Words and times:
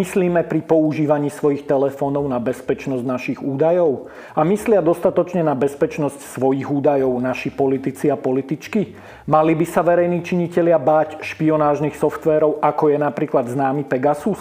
Myslíme 0.00 0.48
pri 0.48 0.64
používaní 0.64 1.28
svojich 1.28 1.68
telefónov 1.68 2.24
na 2.24 2.40
bezpečnosť 2.40 3.04
našich 3.04 3.38
údajov? 3.44 4.08
A 4.32 4.40
myslia 4.48 4.80
dostatočne 4.80 5.44
na 5.44 5.52
bezpečnosť 5.52 6.40
svojich 6.40 6.64
údajov 6.72 7.20
naši 7.20 7.52
politici 7.52 8.08
a 8.08 8.16
političky? 8.16 8.96
Mali 9.28 9.52
by 9.52 9.66
sa 9.68 9.84
verejní 9.84 10.24
činitelia 10.24 10.80
báť 10.80 11.20
špionážnych 11.20 12.00
softvérov, 12.00 12.64
ako 12.64 12.96
je 12.96 12.96
napríklad 12.96 13.44
známy 13.52 13.84
Pegasus? 13.84 14.40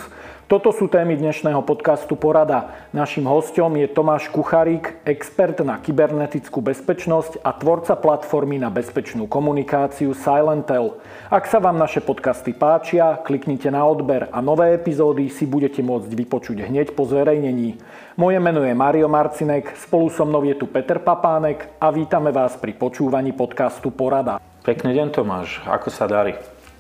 Toto 0.50 0.74
sú 0.74 0.90
témy 0.90 1.14
dnešného 1.14 1.62
podcastu 1.62 2.18
Porada. 2.18 2.74
Naším 2.90 3.30
hostom 3.30 3.70
je 3.78 3.86
Tomáš 3.86 4.34
Kucharík, 4.34 4.98
expert 5.06 5.62
na 5.62 5.78
kybernetickú 5.78 6.58
bezpečnosť 6.66 7.46
a 7.46 7.54
tvorca 7.54 7.94
platformy 7.94 8.58
na 8.58 8.74
bezpečnú 8.74 9.30
komunikáciu 9.30 10.18
Silentel. 10.18 10.98
Ak 11.30 11.46
sa 11.46 11.62
vám 11.62 11.78
naše 11.78 12.02
podcasty 12.02 12.58
páčia, 12.58 13.22
kliknite 13.22 13.70
na 13.70 13.86
odber 13.86 14.26
a 14.34 14.42
nové 14.42 14.74
epizódy 14.74 15.30
si 15.30 15.46
budete 15.46 15.86
môcť 15.86 16.10
vypočuť 16.18 16.66
hneď 16.66 16.98
po 16.98 17.06
zverejnení. 17.06 17.78
Moje 18.18 18.42
meno 18.42 18.66
je 18.66 18.74
Mario 18.74 19.06
Marcinek, 19.06 19.78
spolu 19.78 20.10
so 20.10 20.26
mnou 20.26 20.42
je 20.50 20.58
tu 20.58 20.66
Peter 20.66 20.98
Papánek 20.98 21.78
a 21.78 21.94
vítame 21.94 22.34
vás 22.34 22.58
pri 22.58 22.74
počúvaní 22.74 23.38
podcastu 23.38 23.94
Porada. 23.94 24.42
Pekný 24.66 24.98
deň 24.98 25.14
Tomáš, 25.14 25.62
ako 25.70 25.94
sa 25.94 26.10
darí? 26.10 26.34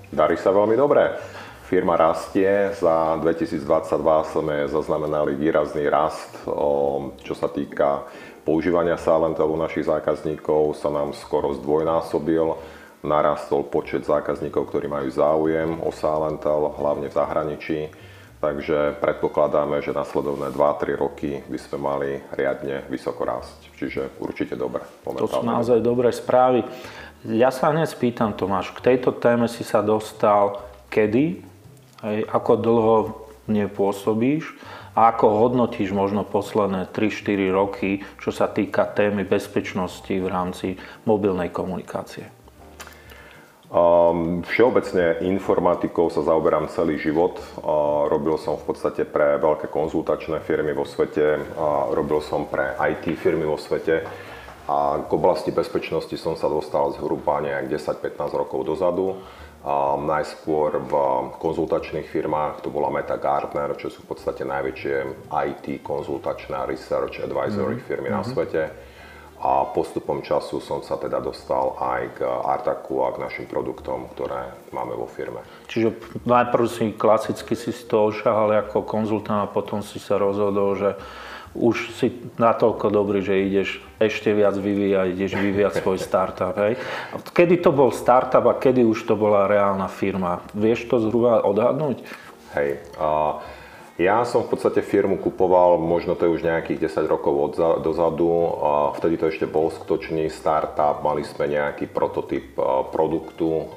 Darí 0.10 0.42
sa 0.42 0.50
veľmi 0.50 0.74
dobre. 0.74 1.38
Firma 1.70 1.94
rastie, 1.94 2.74
za 2.82 3.14
2022 3.22 3.62
sme 4.26 4.66
zaznamenali 4.66 5.38
výrazný 5.38 5.86
rast, 5.86 6.42
čo 7.22 7.34
sa 7.38 7.46
týka 7.46 8.10
používania 8.42 8.98
Silentelu 8.98 9.54
našich 9.54 9.86
zákazníkov, 9.86 10.74
sa 10.82 10.90
nám 10.90 11.14
skoro 11.14 11.54
zdvojnásobil. 11.54 12.58
Narastol 13.06 13.70
počet 13.70 14.02
zákazníkov, 14.02 14.66
ktorí 14.66 14.90
majú 14.90 15.14
záujem 15.14 15.78
o 15.86 15.94
Silentel, 15.94 16.74
hlavne 16.74 17.06
v 17.06 17.14
zahraničí. 17.14 17.80
Takže 18.42 18.98
predpokladáme, 18.98 19.86
že 19.86 19.94
nasledovné 19.94 20.50
2-3 20.50 20.98
roky 20.98 21.46
by 21.46 21.60
sme 21.62 21.78
mali 21.78 22.10
riadne 22.34 22.90
vysoko 22.90 23.30
rásť. 23.30 23.70
Čiže 23.78 24.18
určite 24.18 24.58
dobre. 24.58 24.82
To 25.06 25.30
sú 25.30 25.46
naozaj 25.46 25.86
dobré 25.86 26.10
správy. 26.10 26.66
Ja 27.30 27.54
sa 27.54 27.70
hneď 27.70 27.94
spýtam, 27.94 28.34
Tomáš, 28.34 28.74
k 28.74 28.90
tejto 28.90 29.14
téme 29.14 29.46
si 29.46 29.62
sa 29.62 29.86
dostal 29.86 30.66
kedy 30.90 31.46
Hej, 32.00 32.32
ako 32.32 32.52
dlho 32.56 32.98
nepôsobíš 33.52 34.56
a 34.96 35.12
ako 35.12 35.48
hodnotíš 35.48 35.92
možno 35.92 36.24
posledné 36.24 36.88
3-4 36.96 37.52
roky, 37.52 37.90
čo 38.24 38.32
sa 38.32 38.48
týka 38.48 38.88
témy 38.88 39.28
bezpečnosti 39.28 40.14
v 40.14 40.28
rámci 40.30 40.80
mobilnej 41.04 41.52
komunikácie? 41.52 42.32
Um, 43.70 44.42
všeobecne 44.48 45.22
informatikou 45.30 46.10
sa 46.10 46.26
zaoberám 46.26 46.74
celý 46.74 46.98
život. 46.98 47.38
Uh, 47.62 48.10
robil 48.10 48.40
som 48.42 48.58
v 48.58 48.66
podstate 48.66 49.06
pre 49.06 49.38
veľké 49.38 49.70
konzultačné 49.70 50.42
firmy 50.42 50.74
vo 50.74 50.90
svete, 50.90 51.38
uh, 51.38 51.94
robil 51.94 52.18
som 52.24 52.50
pre 52.50 52.74
IT 52.80 53.14
firmy 53.20 53.46
vo 53.46 53.62
svete 53.62 54.08
a 54.70 55.02
k 55.02 55.10
oblasti 55.10 55.50
bezpečnosti 55.50 56.14
som 56.14 56.38
sa 56.38 56.46
dostal 56.46 56.94
zhruba 56.94 57.42
nejak 57.42 57.74
10-15 57.74 58.38
rokov 58.38 58.70
dozadu. 58.70 59.18
Najskôr 60.00 60.80
v 60.80 60.94
konzultačných 61.36 62.08
firmách, 62.08 62.64
to 62.64 62.72
bola 62.72 62.88
Meta 62.88 63.20
Gartner, 63.20 63.76
čo 63.76 63.92
sú 63.92 64.08
v 64.08 64.16
podstate 64.16 64.48
najväčšie 64.48 65.28
IT 65.28 65.84
konzultačné 65.84 66.64
research 66.64 67.20
advisory 67.20 67.76
mm-hmm. 67.76 67.90
firmy 67.92 68.08
na 68.08 68.24
mhm. 68.24 68.30
svete. 68.32 68.64
A 69.40 69.72
postupom 69.72 70.20
času 70.20 70.60
som 70.60 70.84
sa 70.84 71.00
teda 71.00 71.24
dostal 71.24 71.72
aj 71.80 72.20
k 72.20 72.28
Artaku 72.28 73.08
a 73.08 73.16
k 73.16 73.24
našim 73.24 73.48
produktom, 73.48 74.12
ktoré 74.12 74.52
máme 74.76 75.00
vo 75.00 75.08
firme. 75.08 75.40
Čiže 75.72 75.96
najprv 76.28 76.66
si 76.68 76.92
klasicky 76.92 77.56
si 77.56 77.72
z 77.72 77.88
toho 77.88 78.12
ako 78.12 78.84
konzultant 78.84 79.48
a 79.48 79.48
potom 79.48 79.80
si 79.80 79.96
sa 79.96 80.20
rozhodol, 80.20 80.76
že 80.76 80.92
už 81.58 81.98
si 81.98 82.14
natoľko 82.38 82.94
dobrý, 82.94 83.26
že 83.26 83.42
ideš 83.42 83.82
ešte 83.98 84.30
viac 84.32 84.54
vyvíjať, 84.54 85.08
ideš 85.18 85.34
vyvíjať 85.34 85.74
svoj 85.82 85.98
startup. 85.98 86.54
Hej. 86.56 86.78
Kedy 87.34 87.56
to 87.66 87.74
bol 87.74 87.90
startup 87.90 88.46
a 88.46 88.54
kedy 88.54 88.86
už 88.86 89.10
to 89.10 89.18
bola 89.18 89.50
reálna 89.50 89.90
firma? 89.90 90.46
Vieš 90.54 90.86
to 90.86 91.02
zhruba 91.02 91.42
odhadnúť? 91.42 92.06
Hej, 92.54 92.82
uh, 92.98 93.42
ja 93.98 94.26
som 94.26 94.46
v 94.46 94.56
podstate 94.56 94.82
firmu 94.86 95.18
kupoval, 95.22 95.78
možno 95.82 96.14
to 96.14 96.26
je 96.26 96.34
už 96.40 96.46
nejakých 96.46 96.86
10 96.86 97.06
rokov 97.10 97.34
odza, 97.54 97.82
dozadu. 97.82 98.30
Uh, 98.30 98.50
vtedy 98.98 99.18
to 99.18 99.26
ešte 99.34 99.46
bol 99.50 99.74
skutočný 99.74 100.30
startup, 100.30 101.02
mali 101.02 101.26
sme 101.26 101.50
nejaký 101.50 101.90
prototyp 101.90 102.58
produktu, 102.94 103.74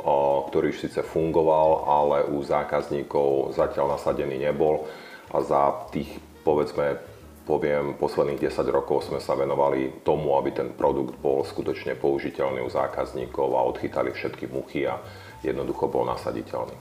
ktorý 0.52 0.76
už 0.76 0.88
síce 0.88 1.00
fungoval, 1.00 1.88
ale 1.88 2.16
u 2.28 2.44
zákazníkov 2.44 3.56
zatiaľ 3.56 3.96
nasadený 3.96 4.44
nebol. 4.44 4.84
A 5.32 5.40
za 5.40 5.88
tých 5.88 6.08
povedzme 6.44 7.11
poviem, 7.42 7.98
posledných 7.98 8.48
10 8.48 8.66
rokov 8.70 9.10
sme 9.10 9.18
sa 9.18 9.34
venovali 9.34 10.02
tomu, 10.06 10.38
aby 10.38 10.54
ten 10.54 10.68
produkt 10.70 11.18
bol 11.18 11.42
skutočne 11.42 11.98
použiteľný 11.98 12.62
u 12.62 12.70
zákazníkov 12.70 13.58
a 13.58 13.66
odchytali 13.66 14.14
všetky 14.14 14.46
muchy 14.46 14.86
a 14.86 15.02
jednoducho 15.42 15.90
bol 15.90 16.06
nasaditeľný. 16.06 16.74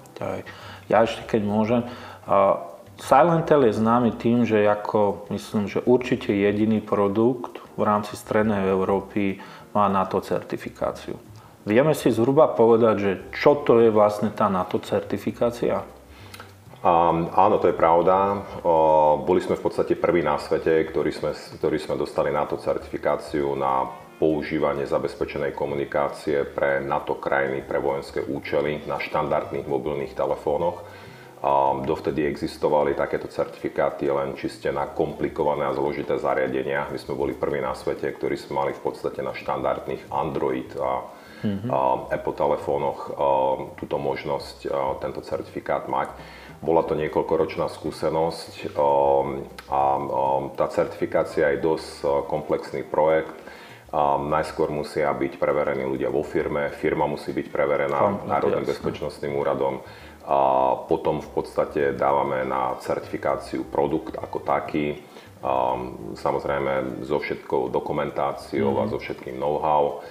Ja 0.89 1.01
ešte 1.01 1.25
keď 1.25 1.41
môžem, 1.41 1.81
Silentel 3.01 3.65
je 3.65 3.81
známy 3.81 4.13
tým, 4.21 4.45
že 4.45 4.61
ako, 4.69 5.25
myslím, 5.33 5.65
že 5.65 5.81
určite 5.81 6.29
jediný 6.29 6.85
produkt 6.85 7.57
v 7.73 7.81
rámci 7.81 8.13
Strednej 8.13 8.69
Európy 8.69 9.41
má 9.73 9.89
NATO 9.89 10.21
certifikáciu. 10.21 11.17
Vieme 11.65 11.97
si 11.97 12.13
zhruba 12.13 12.53
povedať, 12.53 12.95
že 13.01 13.11
čo 13.33 13.57
to 13.65 13.81
je 13.81 13.89
vlastne 13.89 14.29
tá 14.29 14.49
NATO 14.53 14.77
certifikácia? 14.77 15.81
Um, 16.81 17.29
áno, 17.37 17.61
to 17.61 17.69
je 17.69 17.77
pravda. 17.77 18.41
Uh, 18.65 19.21
boli 19.21 19.37
sme 19.37 19.53
v 19.53 19.69
podstate 19.69 19.93
prví 19.93 20.25
na 20.25 20.41
svete, 20.41 20.81
ktorí 20.89 21.13
sme, 21.13 21.29
ktorí 21.61 21.77
sme 21.77 21.93
dostali 21.93 22.33
NATO 22.33 22.57
certifikáciu 22.57 23.53
na 23.53 23.85
používanie 24.17 24.89
zabezpečenej 24.89 25.53
komunikácie 25.53 26.41
pre 26.41 26.81
NATO 26.81 27.21
krajiny 27.21 27.61
pre 27.69 27.77
vojenské 27.77 28.25
účely 28.25 28.81
na 28.89 28.97
štandardných 28.97 29.69
mobilných 29.69 30.17
telefónoch. 30.17 30.81
Um, 31.41 31.85
dovtedy 31.85 32.25
existovali 32.25 32.97
takéto 32.97 33.29
certifikáty 33.29 34.09
len 34.09 34.33
čiste 34.33 34.73
na 34.73 34.89
komplikované 34.89 35.69
a 35.69 35.77
zložité 35.77 36.17
zariadenia. 36.17 36.89
My 36.89 36.97
sme 36.97 37.13
boli 37.13 37.37
prví 37.37 37.61
na 37.61 37.77
svete, 37.77 38.09
ktorí 38.09 38.41
sme 38.41 38.57
mali 38.57 38.71
v 38.73 38.81
podstate 38.81 39.21
na 39.21 39.37
štandardných 39.37 40.09
Android 40.09 40.73
a 40.81 41.05
mm-hmm. 41.45 41.69
uh, 41.69 42.09
Apple 42.09 42.33
telefónoch 42.33 42.99
uh, 43.05 43.13
túto 43.77 44.01
možnosť, 44.01 44.65
tento 44.97 45.21
certifikát 45.21 45.85
mať. 45.85 46.40
Bola 46.61 46.85
to 46.85 46.93
niekoľkoročná 46.93 47.73
skúsenosť 47.73 48.77
um, 48.77 49.49
a 49.65 49.81
um, 49.97 50.53
tá 50.53 50.69
certifikácia 50.69 51.49
je 51.57 51.65
dosť 51.65 51.89
uh, 52.05 52.09
komplexný 52.29 52.85
projekt. 52.85 53.33
Um, 53.89 54.29
najskôr 54.29 54.69
musia 54.69 55.09
byť 55.09 55.41
preverení 55.41 55.89
ľudia 55.89 56.13
vo 56.13 56.21
firme, 56.21 56.69
firma 56.77 57.09
musí 57.09 57.33
byť 57.33 57.47
preverená 57.49 58.29
Národným 58.29 58.69
bezpečnostným 58.69 59.33
úradom. 59.33 59.81
A 60.21 60.37
potom 60.85 61.17
v 61.17 61.29
podstate 61.33 61.97
dávame 61.97 62.45
na 62.45 62.77
certifikáciu 62.77 63.65
produkt 63.65 64.21
ako 64.21 64.45
taký, 64.45 65.01
samozrejme 66.13 67.01
so 67.01 67.17
všetkou 67.17 67.73
dokumentáciou 67.73 68.77
mm. 68.77 68.79
a 68.79 68.83
mhm. 68.85 68.89
so 68.93 68.97
všetkým 69.01 69.35
know-how. 69.41 70.05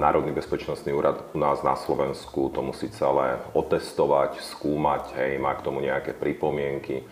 Národný 0.00 0.32
bezpečnostný 0.32 0.96
úrad 0.96 1.20
u 1.36 1.38
nás 1.38 1.60
na 1.60 1.76
Slovensku 1.76 2.48
to 2.48 2.64
musí 2.64 2.88
celé 2.96 3.36
otestovať, 3.52 4.40
skúmať, 4.40 5.12
hej, 5.20 5.36
má 5.36 5.52
k 5.52 5.64
tomu 5.68 5.84
nejaké 5.84 6.16
pripomienky. 6.16 7.04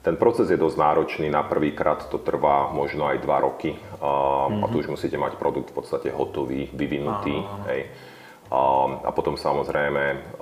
Ten 0.00 0.16
proces 0.16 0.48
je 0.48 0.56
dosť 0.56 0.80
náročný, 0.80 1.28
na 1.28 1.44
prvýkrát 1.44 2.08
to 2.08 2.16
trvá 2.16 2.72
možno 2.72 3.04
aj 3.04 3.20
2 3.20 3.28
roky 3.44 3.76
mm-hmm. 3.76 4.64
a 4.64 4.66
tu 4.72 4.76
mhm. 4.76 4.80
už 4.80 4.86
musíte 4.96 5.20
mať 5.20 5.36
produkt 5.36 5.76
v 5.76 5.76
podstate 5.76 6.08
hotový, 6.08 6.72
vyvinutý. 6.72 7.36
Hej. 7.68 7.92
A 8.50 9.10
potom 9.14 9.38
samozrejme 9.38 10.34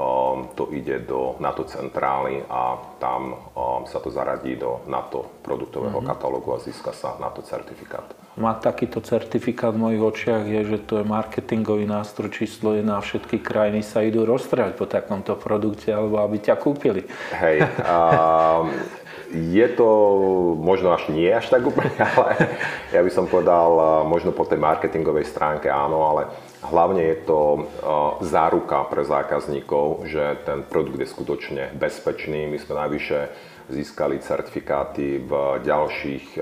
to 0.57 0.65
ide 0.73 1.05
do 1.05 1.37
NATO 1.45 1.69
centrály 1.69 2.41
a 2.49 2.81
tam 2.97 3.37
sa 3.85 4.01
to 4.01 4.09
zaradí 4.09 4.57
do 4.57 4.81
NATO 4.89 5.43
produktového 5.45 6.01
mm-hmm. 6.01 6.17
katalógu 6.17 6.57
a 6.57 6.63
získa 6.63 6.97
sa 6.97 7.21
NATO 7.21 7.45
certifikát. 7.45 8.18
Mať 8.39 8.71
takýto 8.71 9.03
certifikát 9.03 9.75
v 9.75 9.83
mojich 9.83 10.03
očiach 10.03 10.47
je, 10.47 10.61
že 10.63 10.79
to 10.87 11.03
je 11.03 11.05
marketingový 11.11 11.91
nástroj 11.91 12.31
číslo 12.31 12.79
1 12.79 12.87
a 12.87 13.03
všetky 13.03 13.43
krajiny 13.43 13.83
sa 13.83 14.07
idú 14.07 14.23
rozstrať 14.23 14.79
po 14.79 14.87
takomto 14.87 15.35
produkte 15.35 15.91
alebo 15.91 16.23
aby 16.23 16.39
ťa 16.39 16.55
kúpili. 16.55 17.03
Hej, 17.35 17.67
je 19.35 19.67
to 19.77 19.89
možno 20.57 20.95
až 20.95 21.11
nie 21.13 21.29
až 21.29 21.53
tak 21.53 21.67
úplne, 21.67 21.93
ale 22.17 22.33
ja 22.95 23.01
by 23.03 23.11
som 23.13 23.29
povedal 23.29 24.05
možno 24.09 24.33
po 24.33 24.47
tej 24.47 24.63
marketingovej 24.63 25.29
stránke 25.29 25.69
áno, 25.69 26.07
ale 26.07 26.31
Hlavne 26.59 27.03
je 27.15 27.17
to 27.23 27.41
e, 27.55 27.61
záruka 28.27 28.83
pre 28.91 29.07
zákazníkov, 29.07 30.11
že 30.11 30.43
ten 30.43 30.67
produkt 30.67 30.99
je 30.99 31.07
skutočne 31.07 31.65
bezpečný. 31.79 32.51
My 32.51 32.59
sme 32.59 32.75
najvyššie 32.83 33.21
získali 33.71 34.19
certifikáty 34.19 35.23
v 35.23 35.63
ďalších 35.63 36.35
e, 36.35 36.41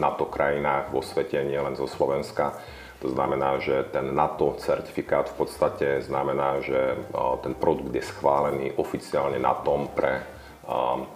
NATO 0.00 0.24
krajinách 0.24 0.88
vo 0.88 1.04
svete, 1.04 1.44
nielen 1.44 1.76
zo 1.76 1.84
Slovenska. 1.84 2.56
To 3.04 3.12
znamená, 3.12 3.60
že 3.60 3.84
ten 3.92 4.16
NATO 4.16 4.56
certifikát 4.56 5.28
v 5.36 5.44
podstate 5.44 6.00
znamená, 6.00 6.64
že 6.64 6.96
e, 6.96 6.96
ten 7.44 7.52
produkt 7.52 7.92
je 7.92 8.08
schválený 8.08 8.72
oficiálne 8.80 9.36
na 9.36 9.52
tom 9.52 9.92
pre 9.92 10.24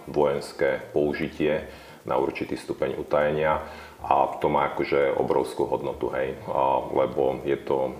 vojenské 0.09 0.81
použitie 0.89 1.69
na 2.09 2.17
určitý 2.17 2.57
stupeň 2.57 2.97
utajenia 2.97 3.61
a 4.01 4.33
to 4.41 4.49
má 4.49 4.73
akože 4.73 5.13
obrovskú 5.13 5.69
hodnotu, 5.69 6.09
hej, 6.09 6.33
lebo 6.89 7.37
je 7.45 7.61
to 7.61 7.93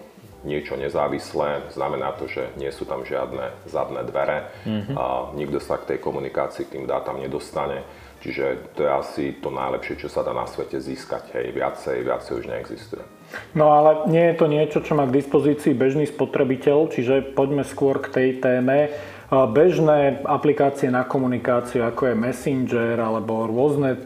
niečo 0.44 0.76
nezávislé, 0.76 1.72
znamená 1.72 2.16
to, 2.16 2.28
že 2.28 2.52
nie 2.60 2.70
sú 2.72 2.84
tam 2.84 3.04
žiadne 3.04 3.52
zadné 3.68 4.04
dvere 4.08 4.52
mm-hmm. 4.68 4.96
a 4.96 5.06
nikto 5.36 5.60
sa 5.64 5.80
k 5.80 5.96
tej 5.96 6.00
komunikácii, 6.04 6.68
k 6.68 6.80
tým 6.80 6.86
dátam 6.88 7.20
nedostane. 7.20 7.84
Čiže 8.24 8.72
to 8.80 8.88
je 8.88 8.92
asi 8.92 9.24
to 9.44 9.52
najlepšie, 9.52 10.00
čo 10.00 10.08
sa 10.08 10.24
dá 10.24 10.32
na 10.32 10.48
svete 10.48 10.80
získať. 10.80 11.36
Hej, 11.36 11.52
viacej, 11.60 12.08
viacej 12.08 12.34
už 12.40 12.46
neexistuje. 12.48 13.04
No 13.52 13.76
ale 13.76 14.08
nie 14.08 14.32
je 14.32 14.36
to 14.40 14.48
niečo, 14.48 14.80
čo 14.80 14.96
má 14.96 15.04
k 15.04 15.20
dispozícii 15.20 15.76
bežný 15.76 16.08
spotrebiteľ, 16.08 16.88
čiže 16.88 17.36
poďme 17.36 17.68
skôr 17.68 18.00
k 18.00 18.08
tej 18.16 18.30
téme. 18.40 18.96
Bežné 19.34 20.24
aplikácie 20.24 20.94
na 20.94 21.04
komunikáciu, 21.04 21.84
ako 21.84 22.14
je 22.14 22.16
Messenger 22.16 22.96
alebo 23.02 23.50
rôzne 23.50 23.98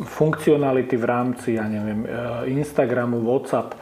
funkcionality 0.00 0.96
v 0.96 1.04
rámci, 1.04 1.60
ja 1.60 1.68
neviem, 1.68 2.08
e, 2.08 2.56
Instagramu, 2.56 3.20
WhatsApp, 3.20 3.76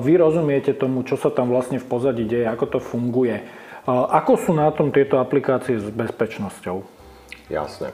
vy 0.00 0.12
rozumiete 0.18 0.76
tomu, 0.76 1.06
čo 1.06 1.14
sa 1.16 1.32
tam 1.32 1.52
vlastne 1.52 1.80
v 1.80 1.86
pozadí 1.86 2.24
deje, 2.28 2.48
ako 2.50 2.66
to 2.66 2.78
funguje. 2.82 3.40
Ako 3.88 4.36
sú 4.36 4.52
na 4.52 4.68
tom 4.74 4.92
tieto 4.92 5.16
aplikácie 5.22 5.80
s 5.80 5.88
bezpečnosťou? 5.88 6.84
Jasne. 7.48 7.90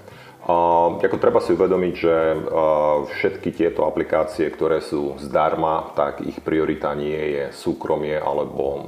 Uh, 0.47 1.03
ako 1.03 1.19
treba 1.19 1.43
si 1.43 1.59
uvedomiť, 1.59 1.95
že 1.99 2.15
uh, 2.15 2.39
všetky 3.11 3.51
tieto 3.51 3.83
aplikácie, 3.83 4.47
ktoré 4.47 4.79
sú 4.79 5.19
zdarma, 5.19 5.91
tak 5.99 6.23
ich 6.23 6.39
priorita 6.39 6.95
nie 6.95 7.19
je 7.35 7.45
súkromie 7.51 8.15
alebo 8.15 8.63
uh, 8.63 8.79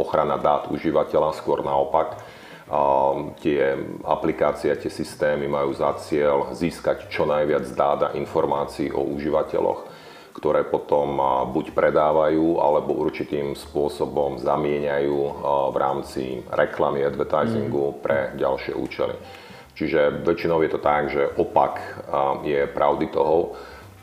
ochrana 0.00 0.40
dát 0.40 0.72
užívateľa, 0.72 1.36
skôr 1.36 1.60
naopak. 1.60 2.20
Tie 3.44 3.60
aplikácie, 4.08 4.72
tie 4.72 4.88
systémy 4.88 5.44
majú 5.44 5.76
za 5.76 5.92
cieľ 6.00 6.56
získať 6.56 7.12
čo 7.12 7.28
najviac 7.28 7.68
dát 7.76 8.00
a 8.08 8.14
informácií 8.16 8.88
o 8.88 9.04
užívateľoch, 9.04 9.84
ktoré 10.34 10.66
potom 10.66 11.16
buď 11.54 11.70
predávajú, 11.70 12.58
alebo 12.58 12.98
určitým 12.98 13.54
spôsobom 13.54 14.42
zamieňajú 14.42 15.18
v 15.70 15.76
rámci 15.78 16.42
reklamy, 16.50 17.06
advertisingu 17.06 17.94
mm. 17.94 17.96
pre 18.02 18.34
ďalšie 18.34 18.74
účely. 18.74 19.14
Čiže 19.74 20.22
väčšinou 20.26 20.62
je 20.62 20.70
to 20.70 20.80
tak, 20.82 21.10
že 21.10 21.22
opak 21.34 21.82
je 22.46 22.66
pravdy 22.66 23.10
toho. 23.10 23.58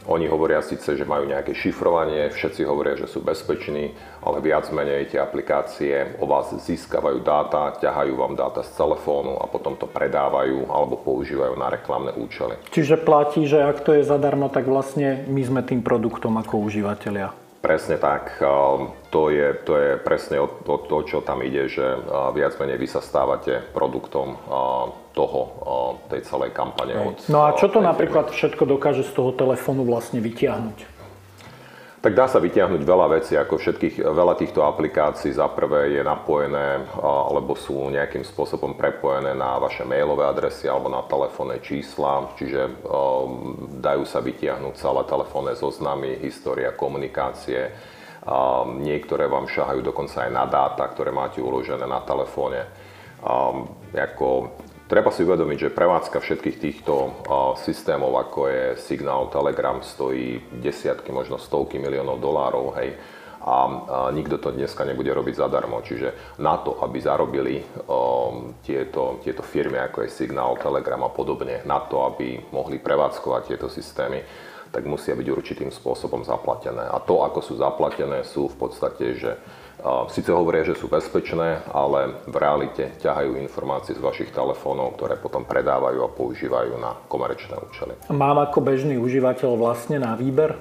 Oni 0.09 0.25
hovoria 0.25 0.65
síce, 0.65 0.97
že 0.97 1.05
majú 1.05 1.29
nejaké 1.29 1.53
šifrovanie, 1.53 2.33
všetci 2.33 2.65
hovoria, 2.65 2.97
že 2.97 3.05
sú 3.05 3.21
bezpeční, 3.21 3.93
ale 4.25 4.41
viac 4.41 4.65
menej 4.73 5.13
tie 5.13 5.21
aplikácie 5.21 6.17
o 6.17 6.25
vás 6.25 6.49
získavajú 6.49 7.21
dáta, 7.21 7.77
ťahajú 7.77 8.13
vám 8.17 8.33
dáta 8.33 8.65
z 8.65 8.73
telefónu 8.73 9.37
a 9.37 9.45
potom 9.45 9.77
to 9.77 9.85
predávajú 9.85 10.69
alebo 10.73 10.97
používajú 10.97 11.53
na 11.53 11.69
reklamné 11.69 12.17
účely. 12.17 12.57
Čiže 12.73 12.97
platí, 12.97 13.45
že 13.45 13.61
ak 13.61 13.85
to 13.85 13.93
je 13.97 14.07
zadarmo, 14.07 14.49
tak 14.49 14.65
vlastne 14.65 15.25
my 15.29 15.41
sme 15.45 15.61
tým 15.61 15.85
produktom 15.85 16.37
ako 16.41 16.65
užívateľia. 16.65 17.40
Presne 17.61 18.01
tak. 18.01 18.41
To 19.13 19.21
je, 19.29 19.53
to 19.63 19.73
je 19.77 19.89
presne 20.01 20.41
o 20.41 20.49
to, 20.49 20.81
to, 20.89 20.97
čo 21.05 21.17
tam 21.21 21.45
ide, 21.45 21.69
že 21.69 21.83
viac 22.33 22.57
menej 22.57 22.81
vy 22.81 22.87
sa 22.89 23.05
stávate 23.05 23.61
produktom 23.69 24.33
toho, 25.13 25.41
tej 26.09 26.25
celej 26.25 26.57
kampane. 26.57 26.97
Od, 26.97 27.21
no 27.29 27.45
a 27.45 27.53
čo 27.53 27.69
to 27.69 27.77
napríklad 27.83 28.33
firmy. 28.33 28.37
všetko 28.39 28.63
dokáže 28.65 29.03
z 29.05 29.13
toho 29.13 29.29
telefónu 29.35 29.85
vlastne 29.85 30.23
vytiahnuť? 30.23 30.77
Tak 32.01 32.17
dá 32.17 32.25
sa 32.25 32.41
vytiahnuť 32.41 32.81
veľa 32.81 33.07
vecí, 33.13 33.37
ako 33.37 33.61
všetkých, 33.61 34.01
veľa 34.01 34.33
týchto 34.33 34.65
aplikácií. 34.65 35.37
Za 35.37 35.45
prvé 35.53 35.93
je 35.93 36.01
napojené 36.01 36.89
alebo 36.97 37.53
sú 37.53 37.93
nejakým 37.93 38.25
spôsobom 38.25 38.73
prepojené 38.73 39.37
na 39.37 39.61
vaše 39.61 39.85
mailové 39.85 40.25
adresy 40.25 40.65
alebo 40.65 40.89
na 40.89 41.05
telefónne 41.05 41.61
čísla, 41.61 42.33
čiže 42.41 42.73
um, 42.89 43.53
dajú 43.77 44.01
sa 44.09 44.17
vytiahnuť 44.17 44.81
celé 44.81 45.01
telefónne 45.05 45.53
zoznamy, 45.53 46.25
história 46.25 46.73
komunikácie, 46.73 47.69
um, 48.25 48.81
niektoré 48.81 49.29
vám 49.29 49.45
šahajú 49.45 49.85
dokonca 49.85 50.25
aj 50.25 50.31
na 50.33 50.49
dáta, 50.49 50.89
ktoré 50.89 51.13
máte 51.13 51.37
uložené 51.37 51.85
na 51.85 52.01
telefóne. 52.01 52.65
Um, 53.21 53.77
ako 53.93 54.57
Treba 54.91 55.07
si 55.07 55.23
uvedomiť, 55.23 55.71
že 55.71 55.71
prevádzka 55.71 56.19
všetkých 56.19 56.57
týchto 56.59 57.23
systémov, 57.63 58.11
ako 58.11 58.51
je 58.51 58.63
Signál, 58.75 59.31
Telegram, 59.31 59.79
stojí 59.79 60.43
desiatky, 60.59 61.15
možno 61.15 61.39
stovky 61.39 61.79
miliónov 61.79 62.19
dolárov, 62.19 62.75
hej, 62.75 62.99
a, 63.39 64.11
nikto 64.11 64.35
to 64.35 64.51
dneska 64.51 64.83
nebude 64.83 65.07
robiť 65.15 65.39
zadarmo. 65.39 65.79
Čiže 65.79 66.35
na 66.43 66.59
to, 66.59 66.75
aby 66.83 66.99
zarobili 66.99 67.63
um, 67.87 68.51
tieto, 68.59 69.23
tieto 69.23 69.39
firmy, 69.47 69.79
ako 69.79 70.03
je 70.03 70.11
Signál, 70.11 70.59
Telegram 70.59 71.07
a 71.07 71.11
podobne, 71.15 71.63
na 71.63 71.79
to, 71.87 72.03
aby 72.11 72.51
mohli 72.51 72.75
prevádzkovať 72.75 73.41
tieto 73.47 73.71
systémy, 73.71 74.19
tak 74.75 74.83
musia 74.83 75.15
byť 75.15 75.27
určitým 75.31 75.71
spôsobom 75.71 76.27
zaplatené. 76.27 76.91
A 76.91 76.99
to, 76.99 77.23
ako 77.23 77.39
sú 77.39 77.55
zaplatené, 77.55 78.27
sú 78.27 78.51
v 78.51 78.59
podstate, 78.59 79.15
že 79.15 79.39
Sice 80.13 80.29
hovoria, 80.29 80.61
že 80.61 80.77
sú 80.77 80.85
bezpečné, 80.85 81.65
ale 81.73 82.13
v 82.29 82.35
realite 82.37 82.93
ťahajú 83.01 83.33
informácie 83.41 83.97
z 83.97 84.01
vašich 84.01 84.29
telefónov, 84.29 84.93
ktoré 84.93 85.17
potom 85.17 85.41
predávajú 85.41 86.05
a 86.05 86.13
používajú 86.13 86.77
na 86.77 86.93
komerčné 87.09 87.57
účely. 87.57 87.97
Mám 88.13 88.37
ako 88.45 88.61
bežný 88.61 89.01
užívateľ 89.01 89.57
vlastne 89.57 89.97
na 89.97 90.13
výber? 90.13 90.53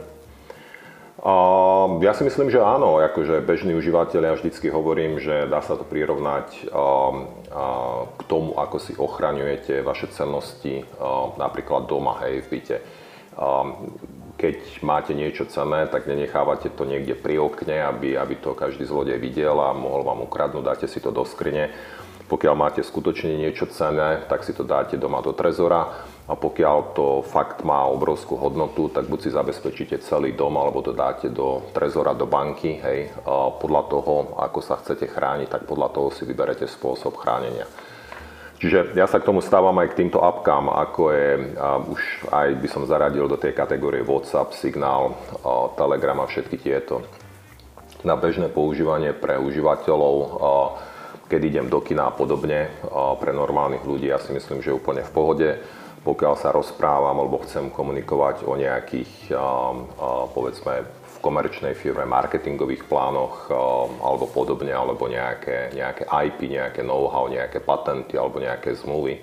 Ja 2.01 2.17
si 2.17 2.25
myslím, 2.25 2.49
že 2.49 2.65
áno. 2.65 2.97
Akože 2.97 3.45
bežný 3.45 3.77
užívateľ, 3.77 4.21
ja 4.25 4.33
vždycky 4.41 4.73
hovorím, 4.73 5.21
že 5.21 5.45
dá 5.53 5.61
sa 5.61 5.77
to 5.77 5.85
prirovnať 5.85 6.73
k 8.17 8.23
tomu, 8.25 8.57
ako 8.57 8.77
si 8.81 8.97
ochraňujete 8.97 9.85
vaše 9.85 10.09
cennosti 10.09 10.81
napríklad 11.37 11.85
doma, 11.85 12.25
hej, 12.25 12.41
v 12.49 12.57
byte 12.57 12.77
keď 14.41 14.81
máte 14.81 15.13
niečo 15.13 15.45
cenné, 15.45 15.85
tak 15.93 16.09
nenechávate 16.09 16.73
to 16.73 16.89
niekde 16.89 17.13
pri 17.13 17.37
okne, 17.37 17.77
aby, 17.85 18.17
aby 18.17 18.41
to 18.41 18.57
každý 18.57 18.89
zlodej 18.89 19.21
videl 19.21 19.61
a 19.61 19.77
mohol 19.77 20.01
vám 20.01 20.25
ukradnúť, 20.25 20.65
dáte 20.65 20.87
si 20.89 20.97
to 20.97 21.13
do 21.13 21.29
skrine. 21.29 21.69
Pokiaľ 22.25 22.55
máte 22.57 22.81
skutočne 22.81 23.37
niečo 23.37 23.69
cenné, 23.69 24.25
tak 24.25 24.47
si 24.47 24.57
to 24.57 24.65
dáte 24.65 24.97
doma 24.97 25.21
do 25.21 25.37
trezora 25.37 26.09
a 26.25 26.33
pokiaľ 26.39 26.77
to 26.97 27.07
fakt 27.27 27.67
má 27.67 27.85
obrovskú 27.91 28.39
hodnotu, 28.39 28.89
tak 28.89 29.11
buď 29.11 29.19
si 29.19 29.31
zabezpečíte 29.35 29.99
celý 30.01 30.33
dom, 30.33 30.57
alebo 30.57 30.81
to 30.81 30.95
dáte 30.95 31.27
do 31.27 31.69
trezora, 31.75 32.15
do 32.15 32.31
banky, 32.31 32.79
hej, 32.81 33.11
a 33.27 33.51
podľa 33.51 33.83
toho, 33.93 34.15
ako 34.39 34.63
sa 34.63 34.79
chcete 34.79 35.11
chrániť, 35.11 35.51
tak 35.51 35.63
podľa 35.67 35.91
toho 35.91 36.09
si 36.15 36.23
vyberete 36.23 36.71
spôsob 36.71 37.19
chránenia. 37.19 37.67
Čiže 38.61 38.93
ja 38.93 39.09
sa 39.09 39.17
k 39.17 39.25
tomu 39.25 39.41
stávam 39.41 39.73
aj 39.81 39.97
k 39.97 40.05
týmto 40.05 40.21
apkám, 40.21 40.69
ako 40.69 41.03
je, 41.17 41.57
už 41.97 42.01
aj 42.29 42.49
by 42.61 42.69
som 42.69 42.85
zaradil 42.85 43.25
do 43.25 43.41
tej 43.41 43.57
kategórie 43.57 44.05
WhatsApp, 44.05 44.53
Signál, 44.53 45.17
Telegram 45.81 46.21
a 46.21 46.29
všetky 46.29 46.61
tieto 46.61 47.01
na 48.05 48.21
bežné 48.21 48.53
používanie 48.53 49.17
pre 49.17 49.41
užívateľov, 49.41 50.15
keď 51.33 51.41
idem 51.41 51.67
do 51.73 51.81
kina 51.81 52.09
a 52.09 52.17
podobne. 52.17 52.69
Pre 52.93 53.33
normálnych 53.33 53.85
ľudí 53.85 54.13
ja 54.13 54.21
si 54.21 54.33
myslím, 54.37 54.61
že 54.61 54.77
úplne 54.77 55.09
v 55.09 55.13
pohode. 55.13 55.49
Pokiaľ 56.01 56.35
sa 56.41 56.53
rozprávam 56.53 57.17
alebo 57.17 57.45
chcem 57.45 57.69
komunikovať 57.69 58.49
o 58.49 58.57
nejakých, 58.57 59.37
povedzme, 60.33 60.85
komerčnej 61.21 61.77
firme, 61.77 62.09
marketingových 62.09 62.89
plánoch 62.89 63.47
eh, 63.47 63.55
alebo 64.03 64.27
podobne, 64.27 64.73
alebo 64.73 65.07
nejaké, 65.07 65.77
nejaké 65.77 66.09
IP, 66.09 66.49
nejaké 66.49 66.81
know-how, 66.83 67.29
nejaké 67.29 67.61
patenty 67.61 68.17
alebo 68.17 68.41
nejaké 68.41 68.75
zmluvy 68.75 69.21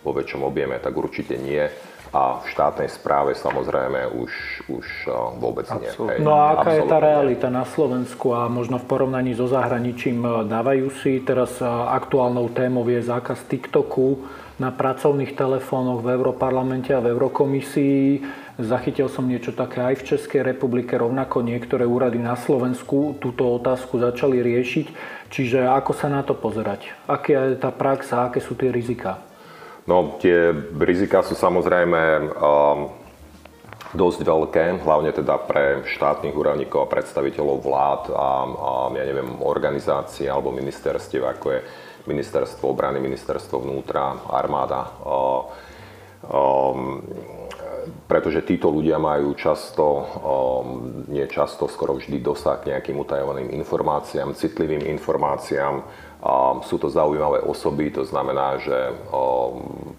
vo 0.00 0.16
väčšom 0.16 0.44
objeme, 0.44 0.76
tak 0.78 0.96
určite 0.96 1.36
nie. 1.40 1.64
A 2.10 2.42
v 2.42 2.46
štátnej 2.50 2.90
správe 2.90 3.38
samozrejme 3.38 4.10
už, 4.12 4.32
už 4.68 4.86
eh, 5.08 5.12
vôbec 5.40 5.66
Absolutne. 5.66 6.20
nie. 6.20 6.24
No 6.24 6.36
a 6.36 6.60
aká 6.60 6.76
je 6.76 6.84
tá 6.84 7.00
realita 7.00 7.48
nie. 7.48 7.56
na 7.56 7.64
Slovensku 7.64 8.36
a 8.36 8.46
možno 8.46 8.76
v 8.78 8.86
porovnaní 8.86 9.32
so 9.32 9.48
zahraničím? 9.48 10.20
Eh, 10.22 10.30
dávajú 10.44 10.92
si 11.00 11.24
teraz 11.24 11.58
aktuálnou 11.64 12.52
témou 12.52 12.84
je 12.84 13.00
zákaz 13.00 13.48
TikToku 13.48 14.22
na 14.60 14.68
pracovných 14.68 15.32
telefónoch 15.32 16.04
v 16.04 16.12
Európarlamente 16.20 16.92
a 16.92 17.00
v 17.00 17.16
Eurokomisii 17.16 18.06
Zachytil 18.60 19.08
som 19.08 19.24
niečo 19.24 19.56
také 19.56 19.80
aj 19.80 20.04
v 20.04 20.06
Českej 20.14 20.44
republike, 20.44 20.92
rovnako 20.92 21.40
niektoré 21.40 21.88
úrady 21.88 22.20
na 22.20 22.36
Slovensku 22.36 23.16
túto 23.16 23.48
otázku 23.56 23.96
začali 23.96 24.44
riešiť. 24.44 24.86
Čiže 25.32 25.64
ako 25.64 25.92
sa 25.96 26.12
na 26.12 26.20
to 26.20 26.36
pozerať? 26.36 26.92
Aká 27.08 27.56
je 27.56 27.56
tá 27.56 27.72
prax 27.72 28.12
a 28.12 28.28
aké 28.28 28.44
sú 28.44 28.52
tie 28.58 28.68
rizika? 28.68 29.24
No, 29.88 30.20
tie 30.20 30.52
rizika 30.76 31.24
sú 31.24 31.32
samozrejme 31.32 32.00
um, 32.36 32.92
dosť 33.96 34.20
veľké, 34.22 34.64
hlavne 34.84 35.10
teda 35.10 35.40
pre 35.40 35.80
štátnych 35.88 36.36
úradníkov 36.36 36.84
a 36.84 36.90
predstaviteľov 36.92 37.64
vlád 37.64 38.02
a, 38.12 38.28
a 38.44 38.70
ja 38.92 39.04
neviem, 39.08 39.40
organizácií 39.40 40.28
alebo 40.28 40.52
ministerstiev, 40.52 41.24
ako 41.24 41.46
je 41.56 41.60
ministerstvo 42.06 42.68
obrany, 42.68 43.00
ministerstvo 43.00 43.64
vnútra, 43.64 44.20
armáda. 44.28 44.94
Uh, 45.00 45.48
um, 46.28 47.00
pretože 48.10 48.42
títo 48.42 48.70
ľudia 48.72 48.98
majú 48.98 49.34
často, 49.38 49.86
nie 51.08 51.26
často, 51.30 51.70
skoro 51.70 51.94
vždy 51.96 52.18
dosah 52.18 52.58
k 52.58 52.74
nejakým 52.74 52.98
utajovaným 52.98 53.54
informáciám, 53.54 54.34
citlivým 54.34 54.82
informáciám, 54.86 55.82
sú 56.68 56.76
to 56.76 56.92
zaujímavé 56.92 57.40
osoby, 57.40 57.88
to 57.88 58.04
znamená, 58.04 58.60
že 58.60 58.92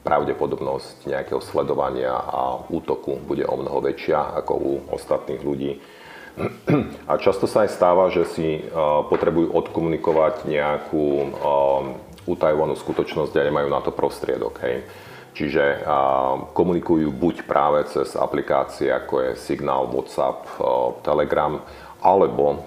pravdepodobnosť 0.05 1.09
nejakého 1.09 1.41
sledovania 1.41 2.13
a 2.13 2.61
útoku 2.69 3.17
bude 3.25 3.41
o 3.41 3.57
mnoho 3.57 3.81
väčšia 3.81 4.37
ako 4.37 4.53
u 4.53 4.71
ostatných 4.93 5.41
ľudí. 5.41 5.81
A 7.09 7.17
často 7.17 7.49
sa 7.49 7.65
aj 7.65 7.73
stáva, 7.73 8.07
že 8.13 8.23
si 8.29 8.63
potrebujú 9.09 9.51
odkomunikovať 9.51 10.45
nejakú 10.45 11.05
utajovanú 12.29 12.77
skutočnosť 12.77 13.33
a 13.35 13.47
nemajú 13.49 13.67
na 13.67 13.81
to 13.81 13.89
prostriedok. 13.89 14.61
Hej. 14.61 14.85
Čiže 15.31 15.87
komunikujú 16.51 17.07
buď 17.15 17.47
práve 17.47 17.87
cez 17.87 18.19
aplikácie 18.19 18.91
ako 18.91 19.31
je 19.31 19.31
Signal, 19.39 19.87
WhatsApp, 19.87 20.43
Telegram, 21.07 21.63
alebo 22.01 22.65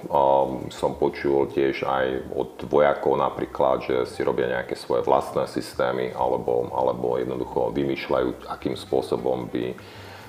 som 0.71 0.94
počul 0.94 1.50
tiež 1.50 1.83
aj 1.85 2.06
od 2.33 2.64
vojakov 2.71 3.18
napríklad, 3.18 3.83
že 3.83 3.97
si 4.06 4.23
robia 4.23 4.47
nejaké 4.47 4.78
svoje 4.78 5.02
vlastné 5.02 5.50
systémy 5.50 6.14
alebo, 6.14 6.71
alebo 6.71 7.18
jednoducho 7.18 7.75
vymýšľajú, 7.75 8.47
akým 8.47 8.78
spôsobom 8.78 9.50
by, 9.50 9.75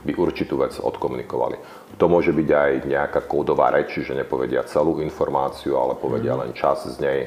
by 0.04 0.12
určitú 0.18 0.58
vec 0.60 0.76
odkomunikovali. 0.82 1.56
To 2.02 2.10
môže 2.10 2.34
byť 2.34 2.50
aj 2.50 2.72
nejaká 2.90 3.22
kódová 3.30 3.72
reč, 3.72 3.96
že 4.02 4.18
nepovedia 4.18 4.66
celú 4.66 4.98
informáciu, 5.00 5.78
ale 5.78 5.96
povedia 5.96 6.34
mm. 6.34 6.40
len 6.42 6.52
čas 6.58 6.84
z 6.84 6.98
nej. 7.00 7.20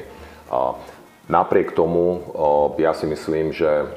Napriek 1.31 1.71
tomu 1.71 2.27
ja 2.75 2.91
si 2.91 3.07
myslím, 3.07 3.55
že 3.55 3.87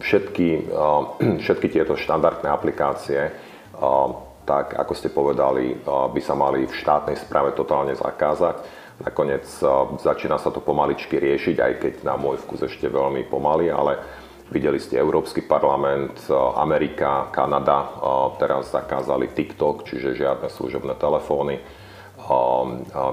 všetky, 0.00 0.72
všetky 1.44 1.66
tieto 1.68 1.94
štandardné 1.94 2.48
aplikácie 2.48 3.30
tak 4.50 4.74
ako 4.74 4.92
ste 4.98 5.14
povedali, 5.14 5.78
by 5.86 6.20
sa 6.20 6.34
mali 6.34 6.66
v 6.66 6.74
štátnej 6.74 7.14
správe 7.22 7.54
totálne 7.54 7.94
zakázať. 7.94 8.66
Nakoniec 9.00 9.46
začína 10.02 10.36
sa 10.42 10.50
to 10.50 10.60
pomaličky 10.60 11.16
riešiť, 11.16 11.56
aj 11.56 11.72
keď 11.78 11.94
na 12.04 12.18
môj 12.18 12.42
vkus 12.44 12.66
ešte 12.66 12.90
veľmi 12.90 13.30
pomaly, 13.30 13.70
ale 13.70 13.96
videli 14.50 14.76
ste 14.82 14.98
Európsky 14.98 15.46
parlament, 15.46 16.26
Amerika, 16.58 17.30
Kanada 17.30 17.94
teraz 18.36 18.74
zakázali 18.74 19.32
TikTok, 19.32 19.86
čiže 19.86 20.18
žiadne 20.18 20.50
služobné 20.50 20.98
telefóny. 20.98 21.62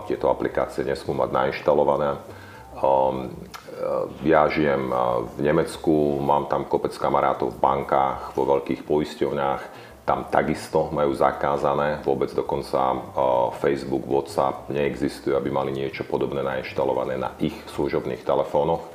Tieto 0.09 0.27
aplikácie 0.27 0.83
nesmú 0.83 1.15
mať 1.15 1.29
nainštalované. 1.31 2.17
Ja 4.25 4.49
žijem 4.49 4.89
v 5.37 5.39
Nemecku, 5.41 6.17
mám 6.17 6.49
tam 6.49 6.65
kopec 6.65 6.97
kamarátov 6.97 7.53
v 7.53 7.61
bankách, 7.61 8.33
vo 8.33 8.43
veľkých 8.57 8.81
poisťovniach 8.83 9.61
tam 10.07 10.23
takisto 10.31 10.87
majú 10.95 11.11
zakázané, 11.11 11.99
vôbec 11.99 12.31
dokonca 12.31 12.79
Facebook, 13.59 14.07
WhatsApp 14.07 14.71
neexistujú, 14.71 15.35
aby 15.35 15.51
mali 15.51 15.75
niečo 15.75 16.07
podobné 16.07 16.39
nainštalované 16.47 17.19
na 17.19 17.35
ich 17.43 17.53
služobných 17.75 18.23
telefónoch. 18.23 18.87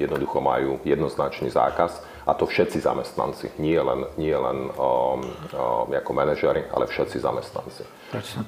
Jednoducho 0.00 0.40
majú 0.40 0.80
jednoznačný 0.88 1.52
zákaz 1.52 2.00
a 2.24 2.32
to 2.32 2.48
všetci 2.48 2.80
zamestnanci, 2.80 3.60
nie 3.60 3.76
len, 3.76 4.08
nie 4.16 4.32
len 4.32 4.72
um, 4.72 5.20
um, 5.24 5.88
ako 5.92 6.12
manažery, 6.16 6.64
ale 6.72 6.88
všetci 6.88 7.20
zamestnanci. 7.20 7.82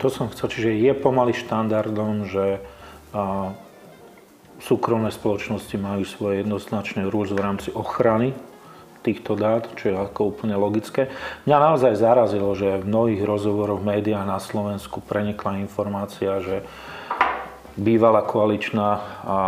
To 0.01 0.09
som 0.09 0.29
chcel, 0.33 0.47
čiže 0.53 0.71
je 0.73 0.93
pomaly 0.97 1.33
štandardom, 1.33 2.29
že 2.29 2.61
uh, 3.13 3.53
súkromné 4.61 5.09
spoločnosti 5.11 5.77
majú 5.81 6.05
svoje 6.05 6.45
jednoznačné 6.45 7.09
rúž 7.09 7.33
v 7.33 7.43
rámci 7.43 7.69
ochrany 7.73 8.37
týchto 9.01 9.33
dát, 9.33 9.65
čo 9.81 9.93
je 9.93 9.97
ako 9.97 10.37
úplne 10.37 10.53
logické. 10.61 11.09
Mňa 11.49 11.57
naozaj 11.57 11.97
zarazilo, 11.97 12.53
že 12.53 12.85
v 12.85 12.89
mnohých 12.89 13.25
rozhovoroch 13.25 13.81
v 13.81 13.97
médiách 13.97 14.29
na 14.29 14.37
Slovensku 14.37 15.01
prenikla 15.01 15.57
informácia, 15.65 16.37
že 16.45 16.69
bývalá 17.81 18.21
koaličná 18.21 18.89
a, 18.93 19.01
a 19.25 19.39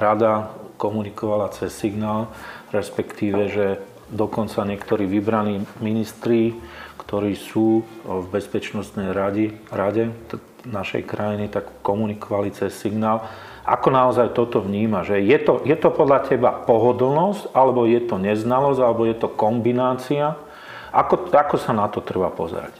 rada 0.00 0.48
komunikovala 0.80 1.52
cez 1.52 1.76
signál, 1.76 2.32
respektíve, 2.72 3.52
že 3.52 3.66
dokonca 4.08 4.64
niektorí 4.64 5.04
vybraní 5.04 5.68
ministri, 5.84 6.56
ktorí 6.96 7.36
sú 7.36 7.84
v 8.06 8.24
bezpečnostnej 8.32 9.12
rade, 9.12 9.52
rade 9.68 10.08
našej 10.68 11.08
krajiny, 11.08 11.48
tak 11.48 11.68
komunikovali 11.80 12.52
cez 12.52 12.76
signál 12.76 13.24
ako 13.70 13.88
naozaj 13.92 14.32
toto 14.32 14.64
vníma? 14.64 15.04
Že 15.04 15.22
je, 15.22 15.38
to, 15.44 15.52
je 15.62 15.76
to 15.76 15.92
podľa 15.92 16.26
teba 16.26 16.50
pohodlnosť, 16.64 17.52
alebo 17.52 17.84
je 17.84 18.00
to 18.02 18.16
neznalosť, 18.16 18.80
alebo 18.80 19.04
je 19.04 19.16
to 19.16 19.28
kombinácia? 19.30 20.34
Ako, 20.90 21.30
ako 21.30 21.56
sa 21.60 21.70
na 21.70 21.86
to 21.86 22.02
treba 22.02 22.32
pozerať? 22.32 22.74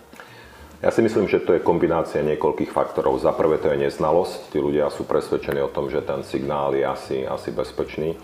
Ja 0.80 0.88
si 0.88 1.04
myslím, 1.04 1.28
že 1.28 1.44
to 1.44 1.52
je 1.52 1.62
kombinácia 1.62 2.25
niekoľkých 2.25 2.72
faktorov. 2.72 3.20
Za 3.20 3.37
prvé 3.37 3.60
to 3.60 3.68
je 3.68 3.84
neznalosť. 3.84 4.50
Tí 4.50 4.58
ľudia 4.58 4.88
sú 4.88 5.04
presvedčení 5.04 5.60
o 5.60 5.70
tom, 5.70 5.92
že 5.92 6.00
ten 6.00 6.25
signál 6.25 6.72
je 6.72 6.82
asi, 6.82 7.16
asi 7.28 7.52
bezpečný. 7.52 8.16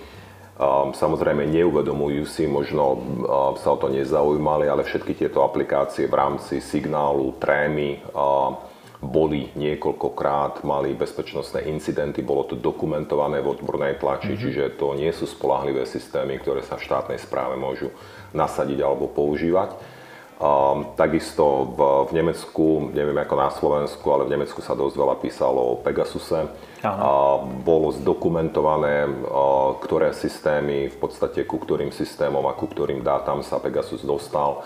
Um, 0.56 0.96
samozrejme 0.96 1.44
neuvedomujú 1.52 2.24
si, 2.24 2.48
možno 2.48 2.96
um, 2.96 3.60
sa 3.60 3.76
o 3.76 3.78
to 3.78 3.92
nezaujímali, 3.92 4.64
ale 4.72 4.88
všetky 4.88 5.12
tieto 5.12 5.44
aplikácie 5.44 6.08
v 6.08 6.16
rámci 6.16 6.64
signálu, 6.64 7.36
trémy, 7.36 8.00
um, 8.16 8.56
boli 9.00 9.52
niekoľkokrát, 9.54 10.64
mali 10.64 10.96
bezpečnostné 10.96 11.68
incidenty, 11.68 12.24
bolo 12.24 12.48
to 12.48 12.56
dokumentované 12.56 13.44
v 13.44 13.52
odbornej 13.52 14.00
tlači, 14.00 14.34
mm-hmm. 14.34 14.42
čiže 14.42 14.64
to 14.80 14.96
nie 14.96 15.12
sú 15.12 15.28
spolahlivé 15.28 15.84
systémy, 15.84 16.40
ktoré 16.40 16.64
sa 16.64 16.80
v 16.80 16.84
štátnej 16.88 17.20
správe 17.20 17.60
môžu 17.60 17.92
nasadiť 18.32 18.80
alebo 18.80 19.08
používať. 19.12 19.96
Um, 20.36 20.92
takisto 21.00 21.72
v, 21.72 21.78
v 22.08 22.20
Nemecku, 22.20 22.92
neviem 22.92 23.16
ako 23.16 23.34
na 23.40 23.48
Slovensku, 23.48 24.04
ale 24.12 24.28
v 24.28 24.36
Nemecku 24.36 24.60
sa 24.60 24.76
dosť 24.76 24.92
veľa 24.92 25.16
písalo 25.16 25.60
o 25.72 25.80
Pegasuse. 25.80 26.52
Uh, 26.84 27.40
bolo 27.64 27.88
zdokumentované, 27.96 29.08
uh, 29.08 29.80
ktoré 29.80 30.12
systémy, 30.12 30.92
v 30.92 30.96
podstate 31.00 31.40
ku 31.48 31.56
ktorým 31.56 31.88
systémom 31.88 32.44
a 32.44 32.52
ku 32.52 32.68
ktorým 32.68 33.00
dátam 33.00 33.40
sa 33.40 33.56
Pegasus 33.56 34.04
dostal. 34.04 34.60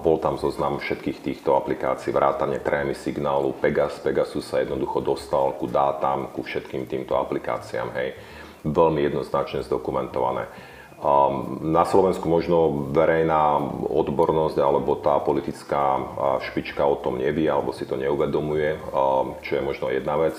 Bol 0.00 0.16
tam 0.16 0.40
zoznam 0.40 0.80
všetkých 0.80 1.18
týchto 1.20 1.52
aplikácií, 1.52 2.08
vrátane 2.08 2.56
trémy 2.56 2.96
signálu, 2.96 3.52
Pegas, 3.60 4.00
Pegasus 4.00 4.48
sa 4.48 4.64
jednoducho 4.64 5.04
dostal 5.04 5.52
ku 5.60 5.68
dátam, 5.68 6.32
ku 6.32 6.40
všetkým 6.40 6.88
týmto 6.88 7.20
aplikáciám, 7.20 7.92
hej, 7.92 8.16
veľmi 8.64 9.04
jednoznačne 9.12 9.60
zdokumentované. 9.68 10.48
Na 11.66 11.82
Slovensku 11.82 12.30
možno 12.30 12.88
verejná 12.94 13.58
odbornosť 13.90 14.56
alebo 14.62 14.94
tá 14.96 15.18
politická 15.18 15.98
špička 16.46 16.86
o 16.86 16.94
tom 16.94 17.18
nevie 17.18 17.50
alebo 17.50 17.74
si 17.74 17.84
to 17.84 17.98
neuvedomuje, 17.98 18.78
čo 19.42 19.52
je 19.58 19.62
možno 19.66 19.90
jedna 19.90 20.14
vec. 20.16 20.38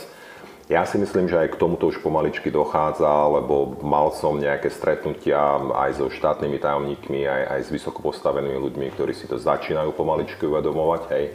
Ja 0.72 0.88
si 0.88 0.96
myslím, 0.96 1.28
že 1.28 1.36
aj 1.36 1.54
k 1.54 1.60
tomuto 1.60 1.92
už 1.92 2.00
pomaličky 2.00 2.48
dochádza, 2.48 3.28
lebo 3.28 3.76
mal 3.84 4.16
som 4.16 4.40
nejaké 4.40 4.72
stretnutia 4.72 5.60
aj 5.60 6.00
so 6.00 6.08
štátnymi 6.08 6.56
tajomníkmi, 6.56 7.28
aj, 7.28 7.42
aj 7.52 7.62
s 7.68 7.70
vysoko 7.70 8.00
postavenými 8.00 8.56
ľuďmi, 8.56 8.96
ktorí 8.96 9.12
si 9.12 9.28
to 9.28 9.36
začínajú 9.36 9.92
pomaličky 9.92 10.48
uvedomovať, 10.48 11.02
hej, 11.12 11.26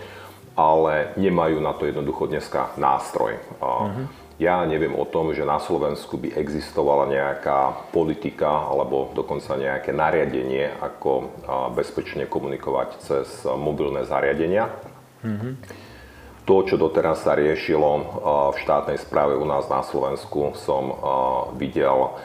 ale 0.56 1.12
nemajú 1.20 1.61
na 1.61 1.76
to 1.76 1.85
jednoducho 1.85 2.25
dneska 2.25 2.73
nástroj. 2.80 3.37
Uh-huh. 3.61 4.08
Ja 4.40 4.64
neviem 4.64 4.97
o 4.97 5.04
tom, 5.04 5.37
že 5.37 5.44
na 5.44 5.61
Slovensku 5.61 6.16
by 6.16 6.32
existovala 6.32 7.12
nejaká 7.12 7.90
politika 7.92 8.49
alebo 8.49 9.12
dokonca 9.12 9.61
nejaké 9.61 9.92
nariadenie, 9.92 10.73
ako 10.80 11.37
bezpečne 11.76 12.25
komunikovať 12.25 12.88
cez 13.04 13.44
mobilné 13.44 14.08
zariadenia. 14.08 14.73
Uh-huh 15.20 15.52
to, 16.49 16.64
čo 16.64 16.81
doteraz 16.81 17.28
sa 17.28 17.37
riešilo 17.37 17.90
v 18.50 18.57
štátnej 18.57 18.97
správe 18.97 19.37
u 19.37 19.45
nás 19.45 19.69
na 19.69 19.85
Slovensku, 19.85 20.57
som 20.57 20.97
videl 21.61 22.17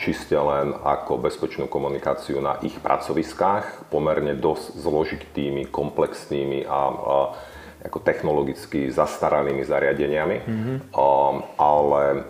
čiste 0.00 0.32
len 0.32 0.72
ako 0.72 1.20
bezpečnú 1.20 1.68
komunikáciu 1.68 2.40
na 2.40 2.56
ich 2.64 2.72
pracoviskách, 2.80 3.92
pomerne 3.92 4.32
dosť 4.32 4.80
zložitými, 4.80 5.68
komplexnými 5.68 6.64
a 6.64 6.80
ako 7.84 8.00
technologicky 8.00 8.88
zastaranými 8.88 9.60
zariadeniami, 9.60 10.36
mm-hmm. 10.40 10.76
ale 11.60 12.24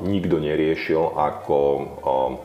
nikto 0.00 0.40
neriešil, 0.40 1.12
ako 1.12 1.58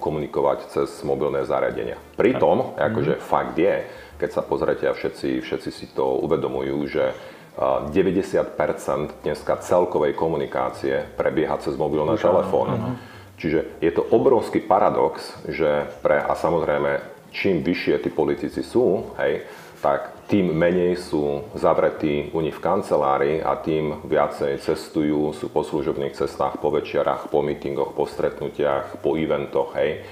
komunikovať 0.04 0.68
cez 0.76 0.92
mobilné 1.08 1.48
zariadenia. 1.48 1.96
Pritom, 2.20 2.76
akože 2.76 3.16
mm-hmm. 3.16 3.32
fakt 3.32 3.56
je, 3.56 3.88
keď 4.20 4.30
sa 4.36 4.44
pozrete 4.44 4.92
a 4.92 4.92
všetci, 4.92 5.40
všetci 5.40 5.70
si 5.72 5.88
to 5.96 6.20
uvedomujú, 6.20 6.84
že 6.92 7.16
90% 7.58 9.22
dneska 9.22 9.62
celkovej 9.62 10.18
komunikácie 10.18 11.06
prebieha 11.14 11.58
cez 11.62 11.78
mobilné 11.78 12.18
telefóny. 12.18 12.98
Čiže 13.38 13.78
je 13.82 13.92
to 13.94 14.02
obrovský 14.14 14.62
paradox, 14.66 15.38
že 15.50 15.90
pre, 16.02 16.22
a 16.22 16.34
samozrejme, 16.34 17.02
čím 17.34 17.66
vyššie 17.66 18.06
tí 18.06 18.10
politici 18.14 18.62
sú, 18.62 19.14
hej, 19.18 19.46
tak 19.84 20.16
tým 20.32 20.56
menej 20.56 20.96
sú 20.96 21.44
zavretí 21.60 22.32
u 22.32 22.40
nich 22.40 22.56
v 22.56 22.64
kancelárii 22.64 23.44
a 23.44 23.60
tým 23.60 24.00
viacej 24.08 24.64
cestujú, 24.64 25.36
sú 25.36 25.52
po 25.52 25.60
služobných 25.68 26.16
cestách, 26.16 26.56
po 26.64 26.72
večerách, 26.72 27.28
po 27.28 27.44
mítingoch, 27.44 27.92
po 27.92 28.08
stretnutiach, 28.08 29.04
po 29.04 29.20
eventoch. 29.20 29.76
Hej. 29.76 30.08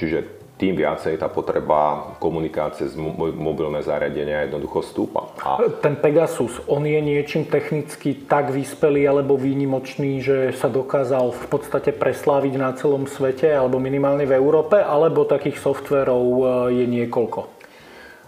Čiže 0.00 0.45
tým 0.56 0.72
viacej 0.72 1.20
tá 1.20 1.28
potreba 1.28 2.16
komunikácie 2.16 2.88
z 2.88 2.96
mobilné 3.36 3.84
zariadenia 3.84 4.48
jednoducho 4.48 4.80
stúpa. 4.80 5.28
A... 5.44 5.60
Ten 5.84 6.00
Pegasus, 6.00 6.64
on 6.64 6.88
je 6.88 6.96
niečím 6.96 7.44
technicky 7.44 8.24
tak 8.24 8.48
vyspelý 8.48 9.04
alebo 9.04 9.36
výnimočný, 9.36 10.24
že 10.24 10.56
sa 10.56 10.72
dokázal 10.72 11.36
v 11.36 11.44
podstate 11.52 11.92
presláviť 11.92 12.54
na 12.56 12.72
celom 12.72 13.04
svete 13.04 13.52
alebo 13.52 13.76
minimálne 13.76 14.24
v 14.24 14.32
Európe, 14.32 14.80
alebo 14.80 15.28
takých 15.28 15.60
softverov 15.60 16.24
e, 16.24 16.44
je 16.80 16.86
niekoľko? 16.88 17.40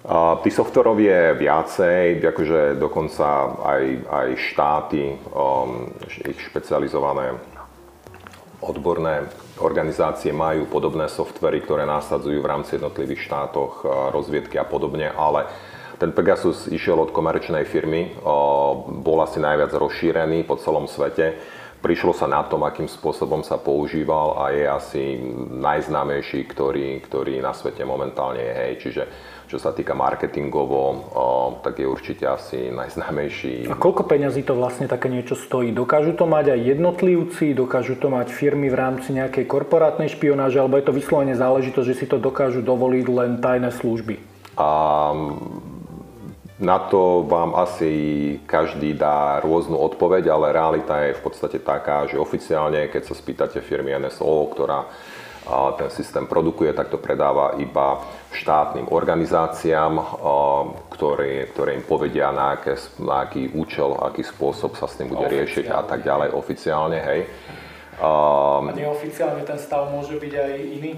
A 0.08 0.36
tých 0.44 0.56
softverov 0.56 1.00
je 1.00 1.32
viacej, 1.36 2.22
akože 2.22 2.76
dokonca 2.76 3.56
aj, 3.60 3.82
aj 4.08 4.28
štáty, 4.36 5.16
um, 5.32 5.90
ich 6.22 6.38
špecializované 6.48 7.34
odborné 8.62 9.26
organizácie 9.60 10.34
majú 10.34 10.66
podobné 10.70 11.06
softvery, 11.10 11.62
ktoré 11.62 11.84
násadzujú 11.84 12.38
v 12.40 12.50
rámci 12.50 12.76
jednotlivých 12.76 13.26
štátoch, 13.26 13.84
rozviedky 14.14 14.56
a 14.58 14.66
podobne, 14.66 15.10
ale 15.12 15.46
ten 15.98 16.14
Pegasus 16.14 16.70
išiel 16.70 16.94
od 16.94 17.10
komerčnej 17.10 17.66
firmy, 17.66 18.14
bol 19.02 19.18
asi 19.18 19.42
najviac 19.42 19.74
rozšírený 19.74 20.46
po 20.46 20.54
celom 20.54 20.86
svete. 20.86 21.34
Prišlo 21.78 22.10
sa 22.10 22.26
na 22.26 22.42
tom, 22.42 22.66
akým 22.66 22.90
spôsobom 22.90 23.46
sa 23.46 23.54
používal 23.54 24.34
a 24.38 24.50
je 24.50 24.66
asi 24.66 25.02
najznámejší, 25.62 26.46
ktorý, 26.50 26.98
ktorý 27.06 27.38
na 27.38 27.54
svete 27.54 27.86
momentálne 27.86 28.42
je. 28.42 28.54
Hej. 28.54 28.72
Čiže 28.82 29.02
čo 29.48 29.56
sa 29.56 29.72
týka 29.72 29.96
marketingovo, 29.96 31.08
tak 31.64 31.80
je 31.80 31.88
určite 31.88 32.28
asi 32.28 32.68
najznámejší. 32.68 33.64
A 33.66 33.80
koľko 33.80 34.04
peňazí 34.04 34.44
to 34.44 34.52
vlastne 34.52 34.84
také 34.84 35.08
niečo 35.08 35.32
stojí? 35.32 35.72
Dokážu 35.72 36.12
to 36.12 36.28
mať 36.28 36.52
aj 36.52 36.60
jednotlivci, 36.76 37.56
dokážu 37.56 37.96
to 37.96 38.12
mať 38.12 38.28
firmy 38.28 38.68
v 38.68 38.76
rámci 38.76 39.16
nejakej 39.16 39.48
korporátnej 39.48 40.12
špionáže, 40.12 40.60
alebo 40.60 40.76
je 40.76 40.84
to 40.84 40.92
vyslovene 40.92 41.32
záležitosť, 41.32 41.88
že 41.88 41.98
si 41.98 42.06
to 42.06 42.20
dokážu 42.20 42.60
dovoliť 42.60 43.06
len 43.08 43.40
tajné 43.40 43.72
služby? 43.72 44.20
A 44.60 44.68
na 46.58 46.78
to 46.90 47.22
vám 47.24 47.54
asi 47.54 47.90
každý 48.44 48.92
dá 48.98 49.38
rôznu 49.40 49.78
odpoveď, 49.78 50.28
ale 50.28 50.50
realita 50.50 51.06
je 51.06 51.14
v 51.14 51.22
podstate 51.22 51.62
taká, 51.62 52.04
že 52.10 52.18
oficiálne, 52.18 52.90
keď 52.90 53.02
sa 53.08 53.14
spýtate 53.14 53.62
firmy 53.62 53.94
NSO, 53.96 54.50
ktorá 54.52 54.90
ten 55.76 55.88
systém 55.90 56.26
produkuje, 56.28 56.72
tak 56.76 56.92
to 56.92 57.00
predáva 57.00 57.56
iba 57.56 58.04
štátnym 58.36 58.92
organizáciám, 58.92 60.20
ktoré, 60.92 61.48
ktoré 61.52 61.80
im 61.80 61.84
povedia, 61.84 62.28
na, 62.30 62.60
aké, 62.60 62.76
na 63.00 63.24
aký 63.24 63.48
účel, 63.56 63.96
aký 63.96 64.22
spôsob 64.22 64.76
sa 64.76 64.84
s 64.84 65.00
tým 65.00 65.08
bude 65.08 65.24
riešiť 65.24 65.72
a 65.72 65.82
tak 65.88 66.04
ďalej 66.04 66.36
oficiálne, 66.36 66.98
hej. 67.00 67.20
A 67.98 68.10
neoficiálne 68.76 69.42
ten 69.42 69.58
stav 69.58 69.90
môže 69.90 70.14
byť 70.20 70.32
aj 70.36 70.52
iný? 70.60 70.92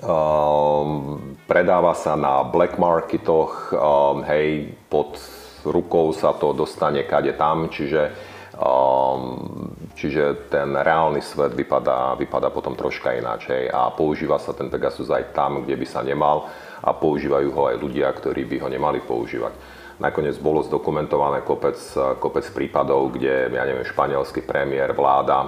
Um, 0.00 1.36
predáva 1.44 1.92
sa 1.92 2.16
na 2.16 2.40
black 2.40 2.80
marketoch, 2.80 3.68
um, 3.76 4.24
hej, 4.24 4.72
pod 4.88 5.20
rukou 5.60 6.16
sa 6.16 6.32
to 6.32 6.56
dostane 6.56 7.04
kade 7.04 7.36
tam, 7.36 7.68
čiže 7.68 8.16
Um, 8.60 9.72
čiže 9.96 10.52
ten 10.52 10.76
reálny 10.76 11.24
svet 11.24 11.56
vypadá, 11.56 12.12
vypadá 12.20 12.52
potom 12.52 12.76
troška 12.76 13.16
ináč. 13.16 13.48
A 13.72 13.88
používa 13.88 14.36
sa 14.36 14.52
ten 14.52 14.68
Pegasus 14.68 15.08
aj 15.08 15.32
tam, 15.32 15.64
kde 15.64 15.80
by 15.80 15.86
sa 15.88 16.04
nemal 16.04 16.44
a 16.84 16.92
používajú 16.92 17.48
ho 17.56 17.62
aj 17.72 17.76
ľudia, 17.80 18.12
ktorí 18.12 18.44
by 18.44 18.56
ho 18.60 18.68
nemali 18.68 19.00
používať. 19.00 19.80
Nakoniec 20.00 20.40
bolo 20.40 20.64
zdokumentované 20.64 21.44
kopec, 21.44 21.76
kopec 22.20 22.44
prípadov, 22.56 23.12
kde, 23.16 23.52
ja 23.52 23.64
neviem, 23.68 23.84
španielský 23.84 24.44
premiér, 24.48 24.96
vláda 24.96 25.44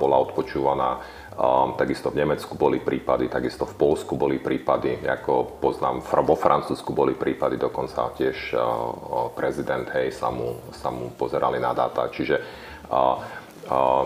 bola 0.00 0.16
odpočúvaná 0.24 1.04
takisto 1.78 2.10
v 2.10 2.20
Nemecku 2.20 2.58
boli 2.58 2.82
prípady, 2.82 3.30
takisto 3.30 3.64
v 3.64 3.74
Polsku 3.78 4.18
boli 4.18 4.42
prípady, 4.42 5.00
ako 5.06 5.62
poznám, 5.62 6.02
vo 6.04 6.36
Francúzsku 6.36 6.92
boli 6.92 7.14
prípady, 7.16 7.56
dokonca 7.56 8.12
tiež 8.18 8.52
uh, 8.52 8.60
prezident, 9.32 9.86
hej, 9.94 10.12
sa 10.12 10.28
mu, 10.28 10.58
sa 10.74 10.92
mu 10.92 11.14
pozerali 11.14 11.62
na 11.62 11.72
dáta. 11.72 12.10
Čiže 12.12 12.36
uh, 12.92 13.16
uh, 13.70 14.04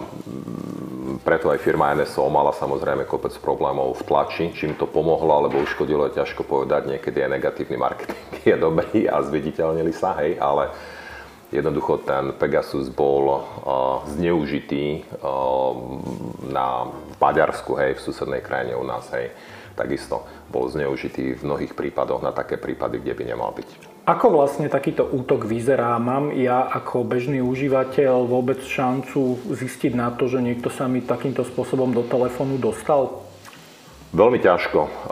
preto 1.25 1.51
aj 1.51 1.59
firma 1.59 1.97
NSO 1.97 2.29
mala 2.31 2.53
samozrejme 2.55 3.09
kopec 3.09 3.35
problémov 3.41 3.99
v 3.99 4.03
tlači, 4.07 4.45
čím 4.55 4.79
to 4.79 4.87
pomohlo, 4.87 5.35
alebo 5.35 5.65
uškodilo, 5.65 6.07
je 6.13 6.23
ťažko 6.23 6.47
povedať, 6.47 6.87
niekedy 6.87 7.19
je 7.25 7.29
negatívny 7.35 7.77
marketing, 7.81 8.25
je 8.53 8.57
dobrý 8.61 9.09
a 9.11 9.25
zviditeľnili 9.25 9.91
sa, 9.91 10.15
hej, 10.23 10.39
ale 10.39 10.71
Jednoducho 11.55 12.03
ten 12.03 12.35
Pegasus 12.35 12.91
bol 12.91 13.31
uh, 13.31 14.03
zneužitý 14.11 15.07
uh, 15.23 15.71
na 16.51 16.91
Maďarsku, 17.23 17.79
hej, 17.79 17.95
v 17.95 18.05
susednej 18.05 18.43
krajine 18.43 18.75
u 18.75 18.83
nás, 18.83 19.07
hej. 19.15 19.31
Takisto 19.79 20.27
bol 20.51 20.67
zneužitý 20.67 21.39
v 21.39 21.43
mnohých 21.47 21.79
prípadoch 21.79 22.23
na 22.23 22.35
také 22.35 22.59
prípady, 22.59 22.99
kde 23.03 23.15
by 23.15 23.23
nemal 23.27 23.51
byť. 23.55 23.95
Ako 24.07 24.37
vlastne 24.37 24.69
takýto 24.69 25.03
útok 25.03 25.49
vyzerá? 25.49 25.97
Mám 25.97 26.37
ja 26.37 26.69
ako 26.69 27.03
bežný 27.09 27.41
užívateľ 27.41 28.29
vôbec 28.29 28.61
šancu 28.61 29.41
zistiť 29.49 29.97
na 29.97 30.13
to, 30.13 30.29
že 30.29 30.45
niekto 30.45 30.69
sa 30.69 30.87
mi 30.87 31.01
takýmto 31.03 31.43
spôsobom 31.43 31.91
do 31.91 32.05
telefónu 32.05 32.61
dostal? 32.61 33.25
Veľmi 34.15 34.39
ťažko. 34.39 35.11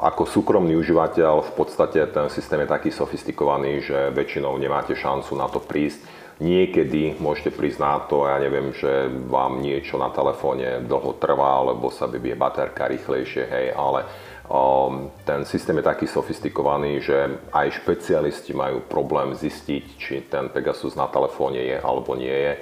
Ako 0.00 0.22
súkromný 0.24 0.80
užívateľ 0.80 1.44
v 1.44 1.52
podstate 1.52 2.00
ten 2.08 2.32
systém 2.32 2.64
je 2.64 2.72
taký 2.72 2.88
sofistikovaný, 2.88 3.84
že 3.84 4.08
väčšinou 4.16 4.56
nemáte 4.56 4.96
šancu 4.96 5.36
na 5.36 5.44
to 5.44 5.60
prísť. 5.60 6.00
Niekedy 6.40 7.20
môžete 7.20 7.52
prísť 7.52 7.84
na 7.84 8.00
to, 8.00 8.24
ja 8.24 8.40
neviem, 8.40 8.72
že 8.72 9.12
vám 9.28 9.60
niečo 9.60 10.00
na 10.00 10.08
telefóne 10.08 10.80
dlho 10.88 11.20
trvá, 11.20 11.60
alebo 11.60 11.92
sa 11.92 12.08
vybije 12.08 12.32
baterka 12.32 12.88
rýchlejšie, 12.88 13.44
hej, 13.44 13.66
ale 13.76 14.08
um, 14.48 15.12
ten 15.28 15.44
systém 15.44 15.76
je 15.82 15.90
taký 15.90 16.06
sofistikovaný, 16.08 17.04
že 17.04 17.44
aj 17.52 17.82
špecialisti 17.84 18.56
majú 18.56 18.80
problém 18.88 19.36
zistiť, 19.36 19.84
či 20.00 20.14
ten 20.30 20.48
Pegasus 20.48 20.96
na 20.96 21.10
telefóne 21.12 21.60
je 21.60 21.76
alebo 21.76 22.16
nie 22.16 22.32
je 22.32 22.52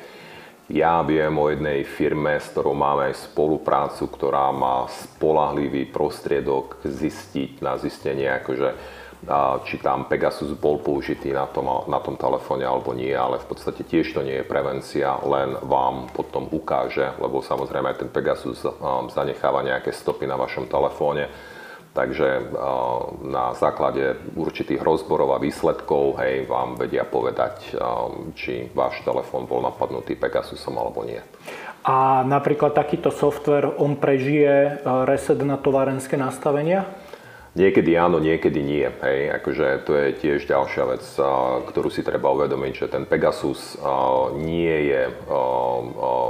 ja 0.66 0.98
viem 1.06 1.30
o 1.38 1.46
jednej 1.46 1.86
firme, 1.86 2.42
s 2.42 2.50
ktorou 2.50 2.74
máme 2.74 3.14
aj 3.14 3.30
spoluprácu, 3.30 4.10
ktorá 4.10 4.50
má 4.50 4.90
spolahlivý 4.90 5.86
prostriedok 5.94 6.82
zistiť 6.82 7.62
na 7.62 7.78
zistenie, 7.78 8.26
akože, 8.42 8.74
či 9.62 9.78
tam 9.78 10.10
Pegasus 10.10 10.50
bol 10.58 10.82
použitý 10.82 11.30
na 11.30 11.46
tom, 11.46 11.70
na 11.86 12.02
tom 12.02 12.18
telefóne 12.18 12.66
alebo 12.66 12.92
nie, 12.98 13.14
ale 13.14 13.38
v 13.38 13.46
podstate 13.46 13.86
tiež 13.86 14.10
to 14.10 14.26
nie 14.26 14.42
je 14.42 14.46
prevencia, 14.46 15.14
len 15.22 15.54
vám 15.62 16.10
potom 16.10 16.50
ukáže, 16.50 17.14
lebo 17.22 17.46
samozrejme 17.46 17.94
ten 17.94 18.10
Pegasus 18.10 18.66
zanecháva 19.14 19.62
nejaké 19.62 19.94
stopy 19.94 20.26
na 20.26 20.34
vašom 20.34 20.66
telefóne 20.66 21.30
Takže 21.96 22.52
na 23.24 23.56
základe 23.56 24.20
určitých 24.36 24.84
rozborov 24.84 25.32
a 25.32 25.40
výsledkov 25.40 26.20
hej, 26.20 26.44
vám 26.44 26.76
vedia 26.76 27.08
povedať, 27.08 27.72
či 28.36 28.68
váš 28.76 29.00
telefón 29.00 29.48
bol 29.48 29.64
napadnutý 29.64 30.12
Pegasusom 30.12 30.76
alebo 30.76 31.08
nie. 31.08 31.24
A 31.88 32.20
napríklad 32.28 32.76
takýto 32.76 33.08
software, 33.08 33.80
on 33.80 33.96
prežije 33.96 34.84
reset 35.08 35.40
na 35.40 35.56
továrenské 35.56 36.20
nastavenia? 36.20 36.84
Niekedy 37.56 37.96
áno, 37.96 38.20
niekedy 38.20 38.60
nie. 38.60 38.84
Hej. 39.00 39.40
Akože 39.40 39.88
to 39.88 39.96
je 39.96 40.08
tiež 40.20 40.44
ďalšia 40.44 40.84
vec, 40.92 41.04
ktorú 41.72 41.88
si 41.88 42.04
treba 42.04 42.28
uvedomiť, 42.36 42.72
že 42.84 42.92
ten 42.92 43.08
Pegasus 43.08 43.80
nie 44.36 44.92
je 44.92 45.08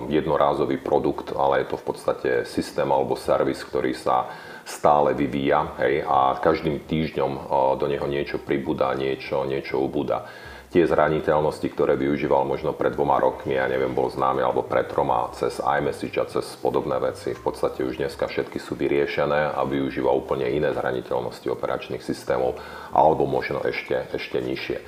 jednorázový 0.07 0.79
produkt, 0.79 1.35
ale 1.35 1.67
je 1.67 1.75
to 1.75 1.83
v 1.83 1.87
podstate 1.91 2.31
systém 2.47 2.87
alebo 2.87 3.19
servis, 3.19 3.59
ktorý 3.67 3.91
sa 3.99 4.31
stále 4.67 5.15
vyvíja 5.15 5.79
hej, 5.79 6.03
a 6.03 6.43
každým 6.43 6.83
týždňom 6.91 7.49
do 7.79 7.87
neho 7.87 8.05
niečo 8.11 8.43
pribúda, 8.43 8.91
niečo, 8.99 9.47
niečo 9.47 9.79
ubúda. 9.79 10.27
Tie 10.67 10.83
zraniteľnosti, 10.83 11.63
ktoré 11.73 11.95
využíval 11.95 12.43
možno 12.43 12.75
pred 12.75 12.91
dvoma 12.93 13.23
rokmi, 13.23 13.55
ja 13.55 13.71
neviem, 13.71 13.95
bol 13.95 14.11
známy, 14.11 14.43
alebo 14.43 14.67
pred 14.67 14.91
troma, 14.91 15.31
cez 15.39 15.63
iMessage 15.63 16.19
a 16.19 16.27
cez 16.27 16.43
podobné 16.59 16.99
veci, 16.99 17.33
v 17.33 17.39
podstate 17.39 17.87
už 17.87 18.03
dneska 18.03 18.27
všetky 18.27 18.59
sú 18.59 18.75
vyriešené 18.75 19.55
a 19.55 19.63
využíva 19.63 20.11
úplne 20.11 20.51
iné 20.51 20.75
zraniteľnosti 20.75 21.47
operačných 21.47 22.03
systémov, 22.03 22.59
alebo 22.91 23.25
možno 23.25 23.63
ešte, 23.63 24.11
ešte 24.11 24.43
nižšie. 24.43 24.79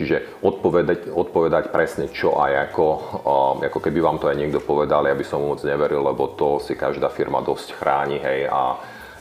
Čiže 0.00 0.40
odpovedať, 0.40 1.12
odpovedať 1.12 1.68
presne 1.68 2.08
čo 2.08 2.40
a 2.40 2.52
ako, 2.52 2.86
ako 3.60 3.78
keby 3.84 4.00
vám 4.00 4.16
to 4.16 4.32
aj 4.32 4.40
niekto 4.40 4.64
povedal, 4.64 5.04
ja 5.04 5.14
by 5.14 5.24
som 5.24 5.44
moc 5.44 5.60
neveril, 5.62 6.00
lebo 6.00 6.32
to 6.32 6.64
si 6.64 6.72
každá 6.74 7.12
firma 7.12 7.44
dosť 7.44 7.76
chráni, 7.76 8.18
hej, 8.18 8.48
a 8.48 8.76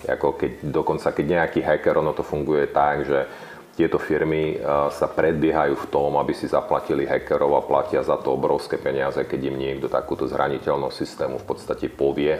ako 0.07 0.37
keď, 0.37 0.51
dokonca 0.69 1.11
keď 1.11 1.25
nejaký 1.25 1.59
hacker, 1.65 1.97
ono 1.99 2.13
to 2.13 2.21
funguje 2.21 2.69
tak, 2.69 3.05
že 3.05 3.19
tieto 3.75 3.99
firmy 3.99 4.55
sa 4.95 5.11
predbiehajú 5.11 5.75
v 5.75 5.89
tom, 5.91 6.15
aby 6.15 6.31
si 6.31 6.47
zaplatili 6.47 7.03
hackerov 7.03 7.59
a 7.59 7.61
platia 7.67 7.99
za 8.07 8.15
to 8.15 8.31
obrovské 8.31 8.79
peniaze, 8.79 9.19
keď 9.27 9.51
im 9.51 9.59
niekto 9.59 9.91
takúto 9.91 10.23
zraniteľnosť 10.31 10.95
systému 10.95 11.35
v 11.43 11.45
podstate 11.45 11.91
povie. 11.91 12.39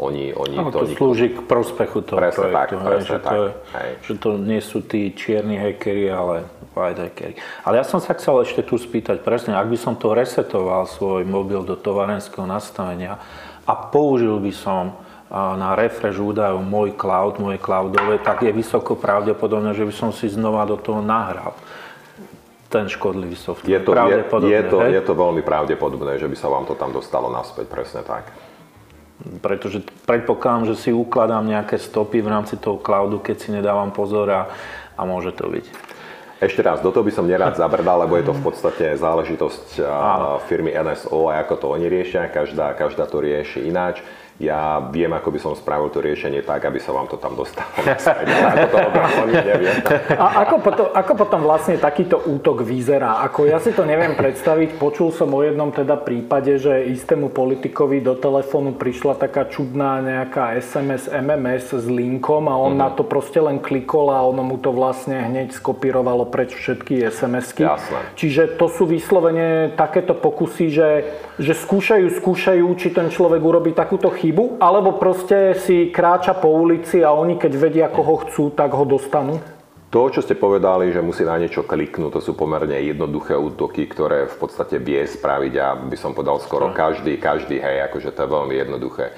Oni, 0.00 0.32
oni 0.32 0.56
no, 0.56 0.72
to, 0.72 0.88
to 0.88 0.88
nikto... 0.88 0.96
slúži 0.96 1.28
k 1.36 1.44
prospechu 1.44 2.00
toho 2.00 2.16
presne 2.16 2.48
projektu. 2.48 2.80
Tak, 2.80 2.88
presne 2.88 3.04
že, 3.04 3.16
tak. 3.20 3.32
To 3.36 3.42
je, 3.44 3.52
že 4.00 4.14
to 4.16 4.30
nie 4.40 4.60
sú 4.64 4.80
tí 4.80 5.12
čierni 5.12 5.60
hackery, 5.60 6.08
ale 6.08 6.48
white 6.72 6.96
hackery. 6.96 7.36
Ale 7.68 7.76
ja 7.76 7.84
som 7.84 8.00
sa 8.00 8.16
chcel 8.16 8.40
ešte 8.40 8.64
tu 8.64 8.80
spýtať 8.80 9.20
presne, 9.20 9.52
ak 9.52 9.68
by 9.68 9.76
som 9.76 9.92
to 9.92 10.16
resetoval 10.16 10.88
svoj 10.88 11.28
mobil 11.28 11.60
do 11.68 11.76
tovarenského 11.76 12.48
nastavenia 12.48 13.20
a 13.68 13.72
použil 13.76 14.40
by 14.40 14.52
som 14.56 14.96
na 15.32 15.72
refresh 15.72 16.20
údajov 16.20 16.60
môj 16.60 16.92
cloud, 16.92 17.40
moje 17.40 17.56
cloudové, 17.56 18.20
tak 18.20 18.44
je 18.44 18.52
vysoko 18.52 18.92
pravdepodobné, 18.92 19.72
že 19.72 19.88
by 19.88 19.94
som 19.96 20.10
si 20.12 20.28
znova 20.28 20.68
do 20.68 20.76
toho 20.76 21.00
nahral 21.00 21.56
ten 22.68 22.88
škodlivý 22.88 23.36
software. 23.36 23.68
Je 23.68 23.80
to, 23.80 23.92
je, 23.92 24.20
je, 24.48 24.62
to, 24.68 24.78
je 24.84 25.02
to 25.04 25.12
veľmi 25.12 25.40
pravdepodobné, 25.44 26.20
že 26.20 26.28
by 26.28 26.36
sa 26.36 26.48
vám 26.52 26.68
to 26.68 26.76
tam 26.76 26.92
dostalo 26.92 27.32
naspäť, 27.32 27.68
presne 27.68 28.04
tak. 28.04 28.28
Pretože 29.44 29.84
predpokladám, 30.08 30.72
že 30.72 30.74
si 30.76 30.90
ukladám 30.92 31.44
nejaké 31.44 31.80
stopy 31.80 32.20
v 32.20 32.28
rámci 32.32 32.60
toho 32.60 32.80
cloudu, 32.80 33.20
keď 33.20 33.36
si 33.40 33.48
nedávam 33.52 33.92
pozor 33.92 34.28
a, 34.32 34.42
a 34.96 35.02
môže 35.04 35.32
to 35.36 35.48
byť. 35.48 35.64
Ešte 36.42 36.58
raz, 36.58 36.82
do 36.82 36.90
toho 36.90 37.06
by 37.06 37.12
som 37.14 37.28
nerád 37.28 37.54
zabrdal, 37.54 38.02
lebo 38.02 38.18
je 38.18 38.26
to 38.26 38.34
v 38.34 38.42
podstate 38.42 38.98
záležitosť 38.98 39.78
firmy 40.50 40.74
NSO 40.74 41.30
a 41.30 41.38
ako 41.38 41.54
to 41.54 41.66
oni 41.70 41.86
riešia, 41.86 42.26
každá, 42.34 42.74
každá 42.74 43.06
to 43.06 43.22
rieši 43.22 43.62
ináč 43.62 44.02
ja 44.40 44.80
viem, 44.88 45.12
ako 45.12 45.28
by 45.28 45.38
som 45.38 45.52
spravil 45.52 45.92
to 45.92 46.00
riešenie 46.00 46.40
tak, 46.40 46.64
aby 46.64 46.80
sa 46.80 46.96
vám 46.96 47.04
to 47.06 47.20
tam 47.20 47.36
dostalo 47.36 47.68
ako 47.82 48.66
to 48.72 48.78
neviem. 49.28 49.76
A 50.16 50.26
ako 50.46 50.54
potom, 50.64 50.86
ako 50.90 51.12
potom 51.14 51.40
vlastne 51.44 51.76
takýto 51.76 52.16
útok 52.16 52.64
vyzerá? 52.64 53.20
Ako 53.28 53.44
ja 53.44 53.60
si 53.60 53.76
to 53.76 53.84
neviem 53.84 54.16
predstaviť. 54.16 54.80
Počul 54.80 55.12
som 55.12 55.30
o 55.36 55.40
jednom 55.44 55.68
teda 55.68 56.00
prípade, 56.00 56.56
že 56.56 56.90
istému 56.90 57.28
politikovi 57.28 58.00
do 58.00 58.16
telefónu 58.16 58.74
prišla 58.74 59.20
taká 59.20 59.46
čudná 59.46 60.00
nejaká 60.00 60.56
SMS, 60.58 61.12
MMS 61.12 61.84
s 61.84 61.86
linkom 61.86 62.48
a 62.48 62.56
on 62.56 62.74
mm-hmm. 62.76 62.82
na 62.82 62.88
to 62.96 63.04
proste 63.04 63.38
len 63.38 63.60
klikol 63.60 64.10
a 64.10 64.24
ono 64.24 64.42
mu 64.42 64.56
to 64.58 64.72
vlastne 64.72 65.28
hneď 65.28 65.52
skopírovalo 65.54 66.26
preč 66.32 66.56
všetky 66.56 67.04
SMS-ky. 67.12 67.68
Jasné. 67.68 68.00
Čiže 68.16 68.42
to 68.56 68.66
sú 68.72 68.88
vyslovene 68.88 69.76
takéto 69.76 70.16
pokusy, 70.16 70.66
že, 70.72 70.88
že 71.40 71.56
skúšajú, 71.56 72.12
skúšajú, 72.20 72.66
či 72.76 72.92
ten 72.92 73.08
človek 73.08 73.40
urobí 73.40 73.72
takúto 73.72 74.12
chybu, 74.12 74.60
alebo 74.60 75.00
proste 75.00 75.56
si 75.56 75.88
kráča 75.88 76.36
po 76.36 76.52
ulici 76.52 77.00
a 77.00 77.12
oni 77.12 77.40
keď 77.40 77.52
vedia, 77.56 77.86
koho 77.88 78.20
chcú, 78.26 78.52
tak 78.52 78.76
ho 78.76 78.84
dostanú? 78.84 79.40
To, 79.92 80.08
čo 80.08 80.24
ste 80.24 80.40
povedali, 80.40 80.88
že 80.88 81.04
musí 81.04 81.20
na 81.20 81.36
niečo 81.36 81.68
kliknúť, 81.68 82.16
to 82.16 82.20
sú 82.24 82.32
pomerne 82.32 82.80
jednoduché 82.80 83.36
útoky, 83.36 83.84
ktoré 83.84 84.24
v 84.24 84.36
podstate 84.40 84.80
vie 84.80 85.04
spraviť 85.04 85.54
a 85.60 85.76
by 85.76 85.96
som 86.00 86.16
povedal 86.16 86.40
skoro 86.40 86.72
každý, 86.72 87.20
každý, 87.20 87.60
hej, 87.60 87.92
akože 87.92 88.08
to 88.16 88.24
je 88.24 88.32
veľmi 88.32 88.54
jednoduché. 88.56 89.12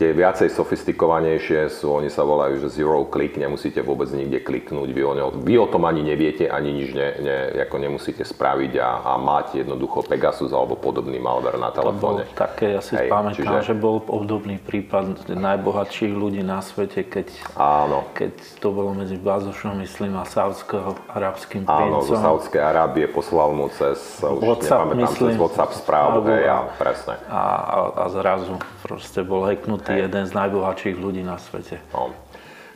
Tie 0.00 0.16
viacej 0.16 0.48
sofistikovanejšie 0.56 1.68
sú, 1.68 1.92
oni 1.92 2.08
sa 2.08 2.24
volajú, 2.24 2.56
že 2.56 2.72
zero 2.72 3.04
click, 3.04 3.36
nemusíte 3.36 3.84
vôbec 3.84 4.08
nikde 4.16 4.40
kliknúť, 4.40 4.96
vy 4.96 5.02
o, 5.04 5.12
ne, 5.12 5.24
vy 5.44 5.60
o 5.60 5.68
tom 5.68 5.84
ani 5.84 6.00
neviete, 6.00 6.48
ani 6.48 6.72
nič 6.72 6.96
ne, 6.96 7.08
ne, 7.20 7.36
ako 7.68 7.76
nemusíte 7.76 8.24
spraviť 8.24 8.80
a, 8.80 9.04
a 9.04 9.12
máte 9.20 9.60
jednoducho 9.60 10.00
Pegasus 10.08 10.56
alebo 10.56 10.80
podobný 10.80 11.20
malware 11.20 11.60
na 11.60 11.68
telefóne. 11.68 12.24
Také, 12.32 12.72
ja 12.72 12.80
si 12.80 12.96
Hej, 12.96 13.12
pamätám, 13.12 13.60
čiže... 13.60 13.60
že 13.60 13.74
bol 13.76 14.00
obdobný 14.00 14.56
prípad 14.56 15.28
najbohatších 15.36 16.16
ľudí 16.16 16.40
na 16.40 16.64
svete, 16.64 17.04
keď, 17.04 17.28
áno. 17.60 18.08
keď 18.16 18.40
to 18.56 18.72
bolo 18.72 18.96
medzi 18.96 19.20
Bazošom, 19.20 19.84
myslím, 19.84 20.16
a 20.16 20.24
saudsko-arabským 20.24 21.68
princom. 21.68 21.92
Áno, 21.92 22.08
zo 22.08 22.16
Saudskej 22.16 22.64
Arábie 22.64 23.04
poslal 23.04 23.52
mu 23.52 23.68
cez, 23.76 24.00
WhatsApp, 24.24 24.96
už 24.96 24.96
nepamätám, 24.96 25.12
myslím, 25.12 25.28
cez 25.28 25.36
WhatsApp 25.36 25.70
správu, 25.76 26.24
hej, 26.24 26.48
a, 26.48 26.72
presne. 26.80 27.20
A, 27.28 27.36
a, 27.36 27.78
a 28.00 28.04
zrazu 28.08 28.56
proste 28.80 29.20
bol 29.20 29.44
hacknutý 29.44 29.89
Hej. 29.94 30.10
jeden 30.10 30.24
z 30.26 30.32
najbohatších 30.32 30.96
ľudí 30.98 31.22
na 31.26 31.38
svete. 31.38 31.82
No. 31.90 32.14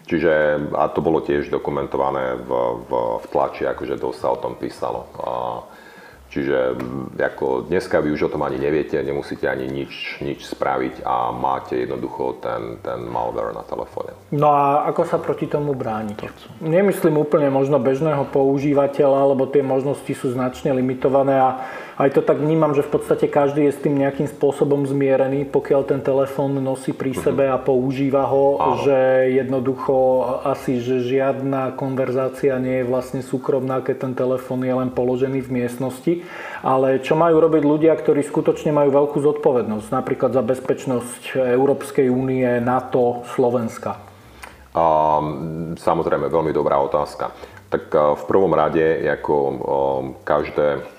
Čiže, 0.04 0.32
a 0.76 0.92
to 0.92 1.00
bolo 1.00 1.24
tiež 1.24 1.48
dokumentované 1.48 2.36
v, 2.36 2.50
v, 2.84 2.90
v 3.24 3.26
tlači, 3.32 3.64
akože 3.64 3.96
dosť 3.96 4.18
sa 4.20 4.28
o 4.36 4.36
tom 4.36 4.52
písalo. 4.60 5.08
A, 5.16 5.28
čiže 6.28 6.76
ako 7.16 7.72
dneska 7.72 8.04
vy 8.04 8.12
už 8.12 8.28
o 8.28 8.32
tom 8.36 8.44
ani 8.44 8.60
neviete, 8.60 9.00
nemusíte 9.00 9.48
ani 9.48 9.64
nič, 9.64 10.20
nič 10.20 10.44
spraviť 10.44 11.08
a 11.08 11.32
máte 11.32 11.88
jednoducho 11.88 12.36
ten, 12.44 12.84
ten 12.84 13.00
malware 13.08 13.56
na 13.56 13.64
telefóne. 13.64 14.12
No 14.28 14.52
a 14.52 14.84
ako 14.92 15.08
sa 15.08 15.16
proti 15.16 15.48
tomu 15.48 15.72
brániť? 15.72 16.20
Nemyslím 16.60 17.16
úplne 17.16 17.48
možno 17.48 17.80
bežného 17.80 18.28
používateľa, 18.28 19.32
lebo 19.32 19.48
tie 19.48 19.64
možnosti 19.64 20.12
sú 20.12 20.36
značne 20.36 20.76
limitované 20.76 21.40
a 21.40 21.64
aj 21.94 22.10
to 22.10 22.20
tak 22.26 22.42
vnímam, 22.42 22.74
že 22.74 22.82
v 22.82 22.98
podstate 22.98 23.30
každý 23.30 23.70
je 23.70 23.72
s 23.74 23.82
tým 23.82 23.94
nejakým 23.94 24.26
spôsobom 24.26 24.82
zmierený, 24.82 25.46
pokiaľ 25.46 25.86
ten 25.86 26.00
telefón 26.02 26.58
nosí 26.58 26.90
pri 26.90 27.14
mhm. 27.14 27.20
sebe 27.22 27.44
a 27.46 27.58
používa 27.58 28.26
ho, 28.26 28.58
Áno. 28.58 28.82
že 28.82 29.30
jednoducho 29.30 29.94
asi, 30.42 30.82
že 30.82 31.06
žiadna 31.06 31.78
konverzácia 31.78 32.58
nie 32.58 32.82
je 32.82 32.88
vlastne 32.90 33.22
súkromná, 33.22 33.78
keď 33.78 34.10
ten 34.10 34.14
telefón 34.18 34.66
je 34.66 34.74
len 34.74 34.90
položený 34.90 35.46
v 35.46 35.62
miestnosti. 35.62 36.12
Ale 36.64 36.98
čo 36.98 37.14
majú 37.14 37.38
robiť 37.38 37.62
ľudia, 37.62 37.92
ktorí 37.94 38.24
skutočne 38.26 38.74
majú 38.74 38.90
veľkú 38.90 39.18
zodpovednosť, 39.20 39.86
napríklad 39.92 40.32
za 40.32 40.42
bezpečnosť 40.42 41.36
Európskej 41.36 42.08
únie, 42.10 42.48
NATO, 42.58 43.22
Slovenska? 43.36 44.00
Um, 44.74 45.78
samozrejme, 45.78 46.26
veľmi 46.26 46.50
dobrá 46.50 46.82
otázka. 46.82 47.30
Tak 47.70 47.84
uh, 47.94 48.18
v 48.18 48.22
prvom 48.26 48.50
rade, 48.50 49.06
ako 49.06 49.34
um, 49.36 49.56
každé 50.26 50.93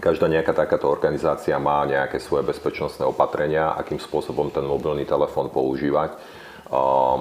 Každá 0.00 0.32
nejaká 0.32 0.56
takáto 0.56 0.88
organizácia 0.88 1.60
má 1.60 1.84
nejaké 1.84 2.16
svoje 2.16 2.48
bezpečnostné 2.48 3.04
opatrenia, 3.04 3.76
akým 3.76 4.00
spôsobom 4.00 4.48
ten 4.48 4.64
mobilný 4.64 5.04
telefón 5.04 5.52
používať. 5.52 6.16
Um, 6.70 6.78
um, 6.78 7.20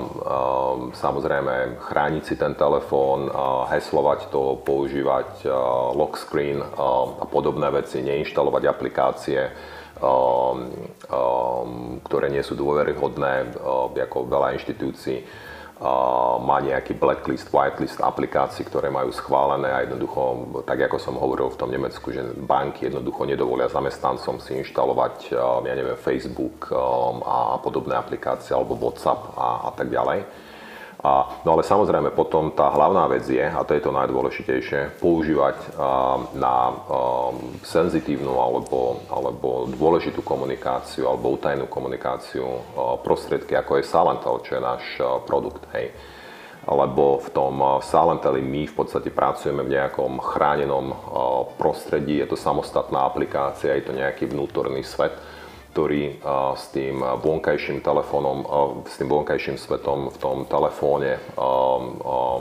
samozrejme 0.96 1.82
chrániť 1.82 2.24
si 2.24 2.36
ten 2.40 2.56
telefón, 2.56 3.28
uh, 3.28 3.68
heslovať 3.68 4.32
to, 4.32 4.64
používať 4.64 5.44
uh, 5.44 5.52
lock 5.92 6.22
screen 6.22 6.62
uh, 6.62 7.20
a 7.20 7.26
podobné 7.28 7.68
veci, 7.74 8.00
neinštalovať 8.00 8.64
aplikácie, 8.70 9.50
um, 10.00 10.70
um, 11.10 11.98
ktoré 12.06 12.30
nie 12.32 12.46
sú 12.46 12.54
dôveryhodné, 12.56 13.60
uh, 13.60 13.90
ako 13.90 14.30
veľa 14.30 14.56
inštitúcií 14.56 15.49
má 16.44 16.60
nejaký 16.60 17.00
blacklist, 17.00 17.48
whitelist 17.56 18.04
aplikácií, 18.04 18.68
ktoré 18.68 18.92
majú 18.92 19.16
schválené 19.16 19.72
a 19.72 19.88
jednoducho, 19.88 20.22
tak 20.68 20.92
ako 20.92 21.00
som 21.00 21.16
hovoril 21.16 21.48
v 21.48 21.60
tom 21.60 21.72
Nemecku, 21.72 22.12
že 22.12 22.36
banky 22.36 22.92
jednoducho 22.92 23.24
nedovolia 23.24 23.72
zamestnancom 23.72 24.44
si 24.44 24.60
inštalovať, 24.60 25.32
ja 25.40 25.74
neviem, 25.80 25.96
Facebook 25.96 26.68
a 27.24 27.56
podobné 27.64 27.96
aplikácie 27.96 28.52
alebo 28.52 28.76
WhatsApp 28.76 29.40
a, 29.40 29.48
a 29.68 29.72
tak 29.72 29.88
ďalej. 29.88 30.49
A, 31.00 31.40
no 31.48 31.56
ale 31.56 31.64
samozrejme 31.64 32.12
potom 32.12 32.52
tá 32.52 32.68
hlavná 32.76 33.08
vec 33.08 33.24
je, 33.24 33.40
a 33.40 33.64
to 33.64 33.72
je 33.72 33.80
to 33.80 33.96
najdôležitejšie, 33.96 35.00
používať 35.00 35.56
a, 35.80 36.20
na 36.36 36.56
a, 36.60 36.74
senzitívnu 37.64 38.36
alebo, 38.36 39.00
alebo 39.08 39.72
dôležitú 39.72 40.20
komunikáciu 40.20 41.08
alebo 41.08 41.40
utajnú 41.40 41.72
komunikáciu 41.72 42.44
a, 42.44 42.60
prostriedky, 43.00 43.56
ako 43.56 43.80
je 43.80 43.88
Salentel, 43.88 44.36
čo 44.44 44.52
je 44.60 44.62
náš 44.62 44.84
a, 45.00 45.24
produkt. 45.24 45.64
Hej. 45.72 45.96
Lebo 46.68 47.24
v 47.24 47.30
tom 47.32 47.56
Salenteli 47.80 48.44
my 48.44 48.68
v 48.68 48.76
podstate 48.76 49.10
pracujeme 49.16 49.64
v 49.64 49.80
nejakom 49.80 50.20
chránenom 50.20 50.92
prostredí, 51.56 52.20
je 52.20 52.28
to 52.30 52.38
samostatná 52.38 53.08
aplikácia, 53.08 53.74
je 53.80 53.90
to 53.90 53.96
nejaký 53.96 54.28
vnútorný 54.28 54.84
svet, 54.84 55.16
ktorý 55.70 56.18
s 56.58 56.74
tým 56.74 57.00
vonkajším 57.02 57.86
telefónom, 57.86 58.44
s 58.90 58.98
tým 58.98 59.10
vonkajším 59.10 59.58
svetom 59.62 60.10
v 60.10 60.18
tom 60.18 60.38
telefóne 60.50 61.22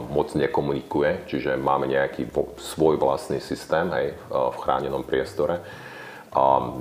moc 0.09 0.29
nekomunikuje, 0.33 1.29
čiže 1.29 1.61
máme 1.61 1.87
nejaký 1.93 2.27
svoj 2.57 2.97
vlastný 2.97 3.39
systém 3.39 3.87
hej, 3.93 4.17
v 4.33 4.57
chránenom 4.59 5.05
priestore. 5.05 5.61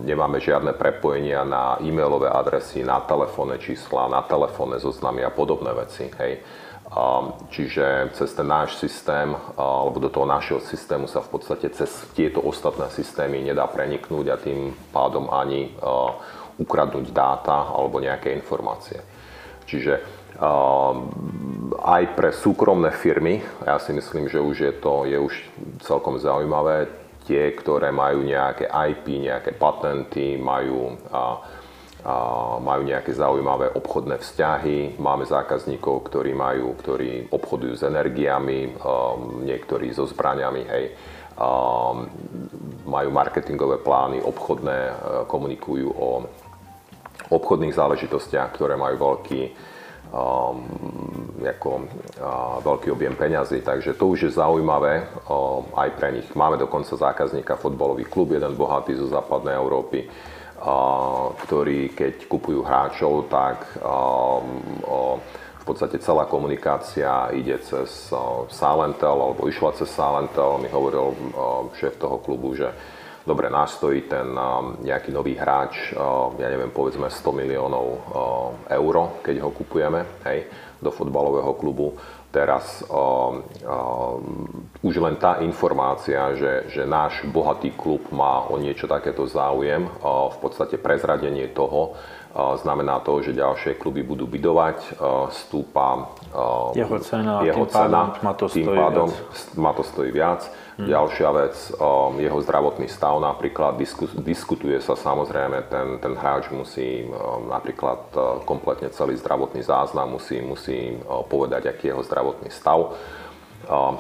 Nemáme 0.04 0.44
žiadne 0.44 0.76
prepojenia 0.76 1.48
na 1.48 1.80
e-mailové 1.80 2.28
adresy, 2.28 2.84
na 2.84 3.00
telefónne 3.00 3.56
čísla, 3.60 4.12
na 4.12 4.20
telefónne 4.24 4.76
zoznamy 4.76 5.24
a 5.24 5.32
podobné 5.32 5.72
veci. 5.72 6.12
Hej. 6.20 6.44
Čiže 7.52 8.16
cez 8.16 8.32
ten 8.32 8.48
náš 8.48 8.80
systém, 8.80 9.36
alebo 9.60 10.00
do 10.00 10.08
toho 10.08 10.24
našeho 10.24 10.64
systému 10.64 11.08
sa 11.12 11.20
v 11.20 11.36
podstate 11.36 11.68
cez 11.76 11.92
tieto 12.16 12.40
ostatné 12.40 12.88
systémy 12.92 13.44
nedá 13.44 13.68
preniknúť 13.68 14.26
a 14.32 14.40
tým 14.40 14.72
pádom 14.96 15.28
ani 15.28 15.76
ukradnúť 16.58 17.14
dáta 17.14 17.70
alebo 17.70 18.02
nejaké 18.02 18.34
informácie. 18.34 19.02
Čiže 19.68 20.00
aj 21.78 22.04
pre 22.14 22.30
súkromné 22.30 22.94
firmy, 22.94 23.42
ja 23.66 23.82
si 23.82 23.90
myslím, 23.94 24.30
že 24.30 24.38
už 24.38 24.58
je 24.70 24.74
to 24.78 25.10
je 25.10 25.18
už 25.18 25.34
celkom 25.82 26.22
zaujímavé, 26.22 26.88
tie, 27.26 27.52
ktoré 27.58 27.90
majú 27.90 28.22
nejaké 28.22 28.70
IP, 28.70 29.28
nejaké 29.28 29.58
patenty, 29.58 30.38
majú 30.38 30.94
majú 32.64 32.88
nejaké 32.88 33.12
zaujímavé 33.12 33.68
obchodné 33.76 34.24
vzťahy. 34.24 34.96
Máme 34.96 35.28
zákazníkov, 35.28 36.08
ktorí, 36.08 36.32
majú, 36.32 36.72
ktorí 36.80 37.28
obchodujú 37.28 37.74
s 37.76 37.84
energiami, 37.84 38.80
um, 38.80 39.44
niektorí 39.44 39.92
so 39.92 40.08
zbraniami, 40.08 40.64
hej. 40.72 40.86
Um, 41.36 42.08
majú 42.88 43.12
marketingové 43.12 43.84
plány, 43.84 44.24
obchodné, 44.24 44.78
komunikujú 45.28 45.88
o 45.92 46.10
obchodných 47.30 47.76
záležitostiach, 47.76 48.56
ktoré 48.56 48.76
majú 48.80 48.96
veľký, 48.98 49.42
um, 50.12 50.58
ako, 51.44 51.72
uh, 52.20 52.58
veľký 52.64 52.94
objem 52.94 53.16
peňazí. 53.16 53.62
Takže 53.62 53.96
to 54.00 54.12
už 54.12 54.20
je 54.28 54.38
zaujímavé 54.38 55.08
um, 55.28 55.68
aj 55.76 55.90
pre 55.96 56.16
nich. 56.16 56.28
Máme 56.36 56.56
dokonca 56.56 56.96
zákazníka, 56.96 57.60
fotbalový 57.60 58.08
klub, 58.08 58.32
jeden 58.32 58.56
bohatý 58.56 58.96
zo 58.96 59.12
západnej 59.12 59.56
Európy, 59.56 60.08
ktorí 61.46 61.94
keď 61.94 62.26
kupujú 62.26 62.66
hráčov, 62.66 63.30
tak 63.30 63.78
v 63.78 65.64
podstate 65.64 66.02
celá 66.02 66.26
komunikácia 66.26 67.30
ide 67.30 67.62
cez 67.62 68.10
Salentel 68.50 69.22
alebo 69.22 69.46
išla 69.46 69.78
cez 69.78 69.86
Salentel. 69.94 70.58
Mi 70.58 70.66
hovoril 70.74 71.14
šéf 71.78 72.02
toho 72.02 72.18
klubu, 72.18 72.58
že 72.58 72.74
dobre, 73.28 73.52
nás 73.52 73.76
stojí 73.76 74.08
ten 74.08 74.32
nejaký 74.88 75.12
nový 75.12 75.36
hráč, 75.36 75.92
ja 76.40 76.48
neviem, 76.48 76.72
povedzme 76.72 77.12
100 77.12 77.28
miliónov 77.36 77.86
eur, 78.72 78.96
keď 79.20 79.36
ho 79.44 79.52
kupujeme 79.52 80.24
hej, 80.24 80.48
do 80.80 80.88
futbalového 80.88 81.52
klubu 81.60 82.00
teraz 82.38 82.84
uh, 82.86 83.40
uh, 83.66 84.86
už 84.86 85.02
len 85.02 85.16
tá 85.18 85.42
informácia, 85.42 86.36
že, 86.36 86.70
že 86.70 86.84
náš 86.86 87.26
bohatý 87.32 87.74
klub 87.74 88.12
má 88.14 88.46
o 88.46 88.60
niečo 88.62 88.86
takéto 88.86 89.26
záujem, 89.26 89.88
uh, 89.88 90.30
v 90.30 90.38
podstate 90.38 90.78
prezradenie 90.78 91.50
toho, 91.50 91.98
znamená 92.38 93.02
to, 93.02 93.26
že 93.26 93.34
ďalšie 93.34 93.82
kluby 93.82 94.06
budú 94.06 94.30
bydovať, 94.30 95.02
stúpa 95.34 96.14
jeho 96.78 96.98
cena, 97.02 97.42
jeho 97.42 97.66
tým 97.66 97.74
cena, 97.74 98.14
pádom 98.14 98.22
ma 98.22 98.34
to 98.38 98.46
tým 98.46 98.68
pádom 98.70 99.10
viac. 99.10 99.58
ma 99.58 99.72
to 99.74 99.82
stojí 99.82 100.10
viac. 100.14 100.42
Hmm. 100.78 100.86
Ďalšia 100.86 101.30
vec, 101.34 101.58
jeho 102.22 102.40
zdravotný 102.46 102.86
stav 102.86 103.18
napríklad, 103.18 103.82
diskutuje 104.22 104.78
sa 104.78 104.94
samozrejme, 104.94 105.66
ten, 105.74 105.98
ten 105.98 106.14
hráč 106.14 106.54
musí 106.54 107.02
napríklad 107.50 108.14
kompletne 108.46 108.94
celý 108.94 109.18
zdravotný 109.18 109.66
záznam, 109.66 110.22
musí, 110.22 110.38
musí 110.38 111.02
povedať, 111.34 111.74
aký 111.74 111.90
je 111.90 111.98
jeho 111.98 112.06
zdravotný 112.06 112.54
stav. 112.54 112.94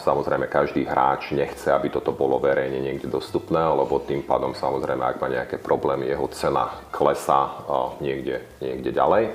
Samozrejme, 0.05 0.45
každý 0.53 0.85
hráč 0.85 1.33
nechce, 1.33 1.73
aby 1.73 1.89
toto 1.89 2.13
bolo 2.13 2.37
verejne 2.37 2.77
niekde 2.77 3.09
dostupné, 3.09 3.57
lebo 3.57 3.97
tým 3.97 4.21
pádom 4.21 4.53
samozrejme, 4.53 5.01
ak 5.01 5.17
má 5.17 5.33
nejaké 5.33 5.57
problémy, 5.57 6.05
jeho 6.05 6.29
cena 6.29 6.77
klesá 6.93 7.57
niekde, 7.97 8.45
niekde 8.61 8.93
ďalej. 8.93 9.33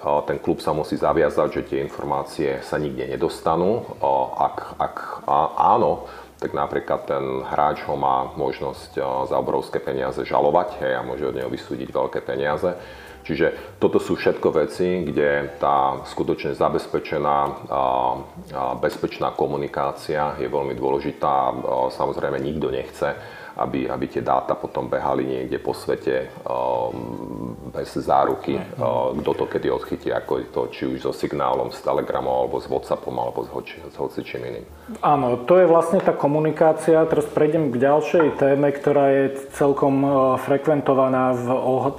Ten 0.00 0.40
klub 0.40 0.64
sa 0.64 0.72
musí 0.72 0.96
zaviazať, 0.96 1.60
že 1.60 1.66
tie 1.68 1.78
informácie 1.84 2.64
sa 2.64 2.80
nikde 2.80 3.04
nedostanú. 3.04 3.84
Ak, 4.32 4.80
ak 4.80 5.28
áno, 5.60 6.08
tak 6.40 6.56
napríklad 6.56 7.04
ten 7.04 7.44
hráč 7.44 7.84
ho 7.84 8.00
má 8.00 8.32
možnosť 8.32 8.96
za 9.28 9.36
obrovské 9.36 9.76
peniaze 9.76 10.24
žalovať 10.24 10.80
hej, 10.80 10.92
a 10.96 11.04
môže 11.04 11.28
od 11.28 11.36
neho 11.36 11.52
vysúdiť 11.52 11.92
veľké 11.92 12.24
peniaze. 12.24 12.72
Čiže 13.20 13.76
toto 13.76 14.00
sú 14.00 14.16
všetko 14.16 14.48
veci, 14.64 15.04
kde 15.04 15.60
tá 15.60 16.00
skutočne 16.08 16.56
zabezpečená 16.56 17.36
a 17.68 18.72
bezpečná 18.80 19.36
komunikácia 19.36 20.40
je 20.40 20.48
veľmi 20.48 20.72
dôležitá. 20.72 21.52
Samozrejme 21.92 22.40
nikto 22.40 22.72
nechce, 22.72 23.12
aby, 23.60 23.84
aby 23.84 24.06
tie 24.08 24.24
dáta 24.24 24.56
potom 24.56 24.88
behali 24.88 25.28
niekde 25.28 25.60
po 25.60 25.76
svete 25.76 26.32
um, 26.48 27.52
bez 27.68 27.92
záruky, 27.92 28.56
uh, 28.56 29.12
kto 29.20 29.30
to 29.36 29.44
kedy 29.44 29.68
odchytí, 29.68 30.08
ako 30.08 30.32
je 30.40 30.46
to, 30.48 30.62
či 30.72 30.82
už 30.88 30.98
so 31.04 31.12
signálom, 31.12 31.68
s 31.68 31.84
Telegramom, 31.84 32.48
alebo 32.48 32.56
s 32.56 32.66
Whatsappom, 32.72 33.12
alebo 33.20 33.44
s, 33.44 33.52
hoči, 33.52 33.76
s 33.84 33.96
hocičím 34.00 34.42
iným. 34.48 34.66
Áno, 35.04 35.44
to 35.44 35.60
je 35.60 35.68
vlastne 35.68 36.00
tá 36.00 36.16
komunikácia. 36.16 37.04
Teraz 37.04 37.28
prejdem 37.28 37.68
k 37.68 37.76
ďalšej 37.84 38.40
téme, 38.40 38.72
ktorá 38.72 39.12
je 39.12 39.24
celkom 39.52 39.94
uh, 40.00 40.10
frekventovaná 40.40 41.36
v 41.36 41.46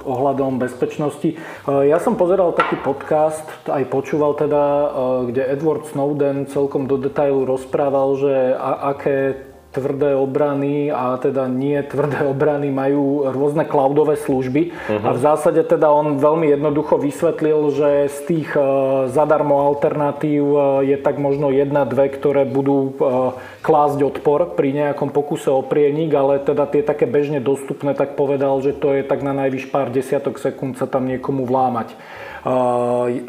ohľadom 0.02 0.58
bezpečnosti. 0.58 1.38
Uh, 1.64 1.86
ja 1.86 2.02
som 2.02 2.18
pozeral 2.18 2.50
taký 2.58 2.74
podcast, 2.82 3.46
aj 3.70 3.86
počúval 3.86 4.34
teda, 4.34 4.64
uh, 4.64 4.88
kde 5.30 5.46
Edward 5.46 5.86
Snowden 5.86 6.50
celkom 6.50 6.90
do 6.90 6.98
detailu 6.98 7.46
rozprával, 7.46 8.18
že 8.18 8.34
aké 8.58 9.51
tvrdé 9.72 10.12
obrany 10.12 10.92
a 10.92 11.16
teda 11.16 11.48
nie 11.48 11.80
tvrdé 11.82 12.22
obrany 12.28 12.68
majú 12.68 13.24
rôzne 13.32 13.64
cloudové 13.64 14.20
služby. 14.20 14.70
Uh-huh. 14.70 15.08
A 15.08 15.10
v 15.16 15.18
zásade 15.18 15.64
teda 15.64 15.88
on 15.88 16.20
veľmi 16.20 16.52
jednoducho 16.52 17.00
vysvetlil, 17.00 17.72
že 17.72 18.12
z 18.12 18.18
tých 18.28 18.50
e, 18.52 18.60
zadarmo 19.08 19.64
alternatív 19.72 20.44
e, 20.44 20.58
je 20.92 20.96
tak 21.00 21.16
možno 21.16 21.48
jedna, 21.48 21.88
dve, 21.88 22.12
ktoré 22.12 22.44
budú 22.44 22.92
e, 22.92 23.32
klásť 23.64 23.98
odpor 24.04 24.52
pri 24.52 24.76
nejakom 24.76 25.08
pokuse 25.08 25.48
o 25.48 25.64
prienik, 25.64 26.12
ale 26.12 26.44
teda 26.44 26.68
tie 26.68 26.84
také 26.84 27.08
bežne 27.08 27.40
dostupné, 27.40 27.96
tak 27.96 28.14
povedal, 28.14 28.60
že 28.60 28.76
to 28.76 28.92
je 28.92 29.02
tak 29.02 29.24
na 29.24 29.32
najvyš 29.32 29.72
pár 29.72 29.88
desiatok 29.88 30.36
sekúnd 30.36 30.76
sa 30.76 30.84
tam 30.84 31.08
niekomu 31.08 31.48
vlámať. 31.48 31.96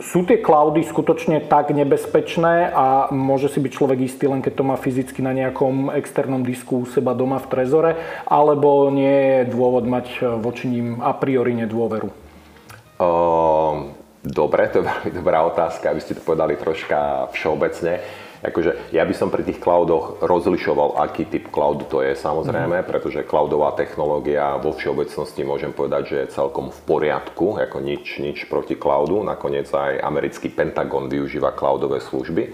Sú 0.02 0.26
tie 0.26 0.41
cloudy 0.41 0.82
skutočne 0.82 1.45
tak 1.45 1.69
nebezpečné 1.69 2.73
a 2.73 3.13
môže 3.13 3.45
si 3.54 3.62
byť 3.62 3.71
človek 3.71 3.99
istý 4.10 4.26
len 4.26 4.41
keď 4.41 4.54
to 4.58 4.63
má 4.65 4.73
fyzicky 4.73 5.21
na 5.21 5.38
nejakom 5.38 5.93
externom 5.93 6.41
disku 6.41 6.82
u 6.82 6.89
seba 6.89 7.13
doma 7.13 7.38
v 7.38 7.49
trezore, 7.54 7.91
alebo 8.26 8.89
nie 8.89 9.45
je 9.45 9.54
dôvod 9.54 9.86
mať 9.86 10.38
voči 10.41 10.65
ním 10.65 10.97
a 10.97 11.13
priori 11.13 11.54
nedôveru? 11.54 12.10
Dobre, 14.23 14.71
to 14.71 14.80
je 14.80 14.88
veľmi 14.91 15.12
dobrá 15.12 15.43
otázka, 15.43 15.91
aby 15.91 16.02
ste 16.02 16.15
to 16.15 16.23
povedali 16.23 16.56
troška 16.56 17.30
všeobecne 17.36 18.22
akože 18.43 18.91
ja 18.91 19.08
by 19.08 19.15
som 19.15 19.32
pri 19.32 19.47
tých 19.47 19.63
cloudoch 19.63 20.19
rozlišoval, 20.19 20.99
aký 20.99 21.32
typ 21.32 21.47
cloudu 21.47 21.88
to 21.88 22.03
je 22.03 22.12
samozrejme, 22.13 22.84
mm. 22.84 22.88
pretože 22.88 23.23
cloudová 23.23 23.71
technológia 23.71 24.60
vo 24.60 24.75
všeobecnosti 24.75 25.47
môžem 25.47 25.71
povedať, 25.71 26.03
že 26.12 26.17
je 26.27 26.34
celkom 26.36 26.67
v 26.67 26.79
poriadku, 26.84 27.56
ako 27.56 27.79
nič, 27.79 28.19
nič 28.19 28.51
proti 28.51 28.75
cloudu. 28.75 29.23
Nakoniec 29.23 29.71
aj 29.71 30.03
americký 30.03 30.51
Pentagon 30.51 31.08
využíva 31.08 31.56
cloudové 31.56 32.03
služby, 32.03 32.51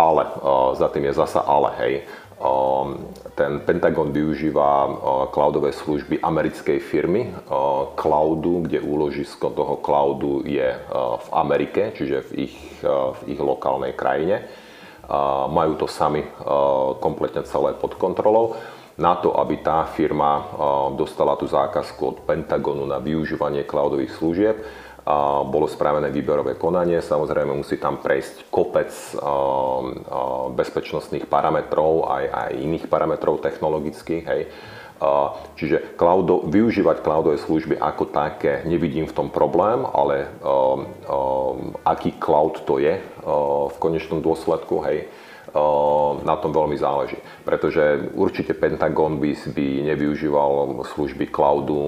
ale 0.00 0.22
uh, 0.24 0.72
za 0.72 0.88
tým 0.88 1.12
je 1.12 1.14
zasa 1.14 1.44
ale, 1.44 1.70
hej. 1.84 1.94
Uh, 2.40 2.96
ten 3.36 3.60
Pentagon 3.60 4.16
využíva 4.16 4.88
uh, 4.88 4.92
cloudové 5.28 5.76
služby 5.76 6.24
americkej 6.24 6.80
firmy 6.80 7.28
uh, 7.28 7.92
cloudu, 7.92 8.64
kde 8.64 8.80
úložisko 8.80 9.52
toho 9.52 9.76
cloudu 9.84 10.40
je 10.48 10.72
v 11.20 11.28
Amerike, 11.36 11.92
čiže 11.92 12.32
v 12.32 12.48
ich, 12.48 12.56
v 12.80 13.20
ich 13.28 13.36
lokálnej 13.36 13.92
krajine 13.92 14.48
majú 15.50 15.74
to 15.74 15.90
sami 15.90 16.22
kompletne 17.02 17.42
celé 17.42 17.74
pod 17.74 17.98
kontrolou. 17.98 18.54
Na 19.00 19.16
to, 19.16 19.32
aby 19.34 19.64
tá 19.64 19.88
firma 19.88 20.44
dostala 20.94 21.34
tú 21.34 21.48
zákazku 21.48 22.02
od 22.04 22.18
Pentagonu 22.22 22.84
na 22.84 23.00
využívanie 23.02 23.64
cloudových 23.64 24.12
služieb, 24.12 24.56
bolo 25.50 25.66
spravené 25.66 26.12
výberové 26.12 26.54
konanie. 26.60 27.00
Samozrejme 27.00 27.50
musí 27.56 27.80
tam 27.80 27.98
prejsť 27.98 28.52
kopec 28.52 28.92
bezpečnostných 30.52 31.26
parametrov, 31.26 32.06
aj, 32.12 32.24
aj 32.28 32.50
iných 32.60 32.84
parametrov 32.86 33.40
technologických. 33.40 34.24
Hej 34.28 34.42
Čiže 35.56 35.96
cloudo, 35.96 36.44
využívať 36.44 37.00
cloudové 37.00 37.40
služby 37.40 37.80
ako 37.80 38.04
také 38.12 38.68
nevidím 38.68 39.08
v 39.08 39.16
tom 39.16 39.28
problém, 39.32 39.88
ale 39.88 40.28
um, 40.44 40.84
um, 41.08 41.72
aký 41.88 42.20
cloud 42.20 42.60
to 42.68 42.76
je 42.76 43.00
uh, 43.00 43.68
v 43.72 43.76
konečnom 43.80 44.20
dôsledku, 44.20 44.84
hej, 44.84 45.08
na 46.22 46.34
tom 46.38 46.50
veľmi 46.54 46.78
záleží. 46.78 47.18
Pretože 47.42 48.12
určite 48.14 48.54
Pentagon 48.54 49.18
by, 49.18 49.34
by 49.50 49.66
nevyužíval 49.94 50.82
služby 50.94 51.30
cloudu, 51.30 51.80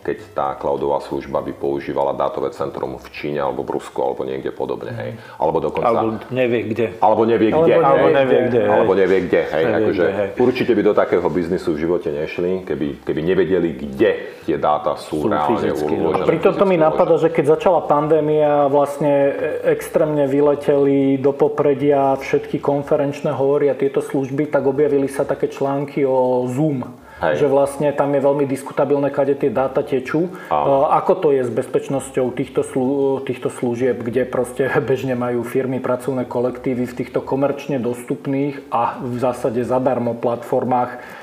keď 0.00 0.18
tá 0.32 0.48
cloudová 0.56 1.04
služba 1.04 1.44
by 1.44 1.52
používala 1.52 2.16
dátové 2.16 2.50
centrum 2.56 2.96
v 2.96 3.08
Číne 3.12 3.44
alebo 3.44 3.64
v 3.66 3.76
Rusku 3.76 4.00
alebo 4.00 4.24
niekde 4.24 4.48
podobne. 4.54 4.92
Hej. 4.96 5.10
Alebo 5.36 5.60
dokonca... 5.60 5.88
Alebo 5.92 6.16
nevie 6.32 6.60
kde. 6.72 6.86
Alebo 6.98 7.22
nevie 7.28 7.50
kde. 7.52 7.74
Alebo 7.76 8.06
nevie 8.08 8.38
kde. 8.48 8.62
Alebo 8.64 8.92
nevie 8.96 9.18
kde. 9.28 9.40
Hej. 9.44 9.62
Nevie 9.68 9.76
akože 9.84 10.02
kde, 10.02 10.16
hej. 10.16 10.28
Určite 10.40 10.72
by 10.72 10.82
do 10.82 10.92
takého 10.96 11.28
biznisu 11.28 11.68
v 11.76 11.78
živote 11.84 12.08
nešli, 12.08 12.64
keby, 12.64 13.04
keby 13.04 13.20
nevedeli, 13.20 13.70
kde 13.76 14.10
tie 14.48 14.56
dáta 14.56 14.96
sú, 14.96 15.24
sú 15.24 15.28
reálne 15.28 15.76
uložené. 15.76 16.24
Pri 16.24 16.40
tomto 16.40 16.64
mi 16.64 16.80
napadá, 16.80 17.20
že 17.20 17.28
keď 17.28 17.60
začala 17.60 17.84
pandémia, 17.84 18.72
vlastne 18.72 19.36
extrémne 19.68 20.24
vyleteli 20.24 21.20
do 21.20 21.36
popredia 21.36 22.16
všetky 22.16 22.56
kon 22.62 22.77
konferenčné 22.78 23.34
hovorí 23.34 23.66
a 23.66 23.74
tieto 23.74 23.98
služby, 23.98 24.46
tak 24.46 24.62
objavili 24.62 25.10
sa 25.10 25.26
také 25.26 25.50
články 25.50 26.06
o 26.06 26.46
Zoom. 26.46 26.86
Hej. 27.18 27.42
Že 27.42 27.46
vlastne 27.50 27.88
tam 27.90 28.14
je 28.14 28.22
veľmi 28.22 28.46
diskutabilné, 28.46 29.10
kade 29.10 29.34
tie 29.34 29.50
dáta 29.50 29.82
tečú. 29.82 30.30
Áno. 30.54 30.86
Ako 30.86 31.18
to 31.18 31.28
je 31.34 31.42
s 31.42 31.50
bezpečnosťou 31.50 32.30
týchto, 32.30 32.62
slu, 32.62 33.18
týchto 33.26 33.50
služieb, 33.50 33.98
kde 34.06 34.22
proste 34.22 34.70
bežne 34.88 35.18
majú 35.18 35.42
firmy 35.42 35.82
pracovné 35.82 36.30
kolektívy 36.30 36.86
v 36.86 36.96
týchto 37.02 37.18
komerčne 37.18 37.82
dostupných 37.82 38.62
a 38.70 39.02
v 39.02 39.18
zásade 39.18 39.66
zadarmo 39.66 40.14
platformách 40.14 41.17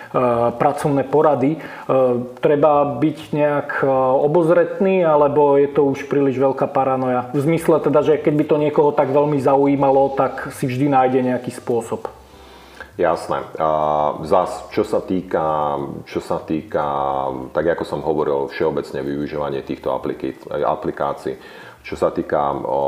pracovné 0.59 1.07
porady. 1.07 1.55
E, 1.55 1.59
treba 2.43 2.85
byť 2.97 3.19
nejak 3.31 3.69
e, 3.81 3.87
obozretný, 4.21 5.01
alebo 5.01 5.55
je 5.55 5.69
to 5.71 5.87
už 5.87 6.05
príliš 6.11 6.37
veľká 6.37 6.67
paranoja? 6.69 7.31
V 7.33 7.41
zmysle 7.45 7.79
teda, 7.79 8.03
že 8.03 8.21
keď 8.21 8.33
by 8.35 8.45
to 8.45 8.55
niekoho 8.61 8.89
tak 8.91 9.09
veľmi 9.09 9.39
zaujímalo, 9.39 10.13
tak 10.13 10.53
si 10.53 10.67
vždy 10.67 10.91
nájde 10.91 11.19
nejaký 11.21 11.51
spôsob. 11.55 12.07
Jasné. 12.95 13.43
Zas, 14.23 14.71
čo 14.71 14.87
sa 14.87 15.03
týka, 15.03 15.75
čo 16.07 16.23
sa 16.23 16.39
týka, 16.39 16.87
tak 17.51 17.75
ako 17.75 17.83
som 17.83 17.99
hovoril, 17.99 18.47
všeobecne 18.47 19.03
využívanie 19.03 19.67
týchto 19.67 19.91
aplikácií, 20.63 21.35
Čo 21.85 22.01
sa 22.01 22.09
týka 22.09 22.49
o, 22.49 22.57
o, 22.65 22.81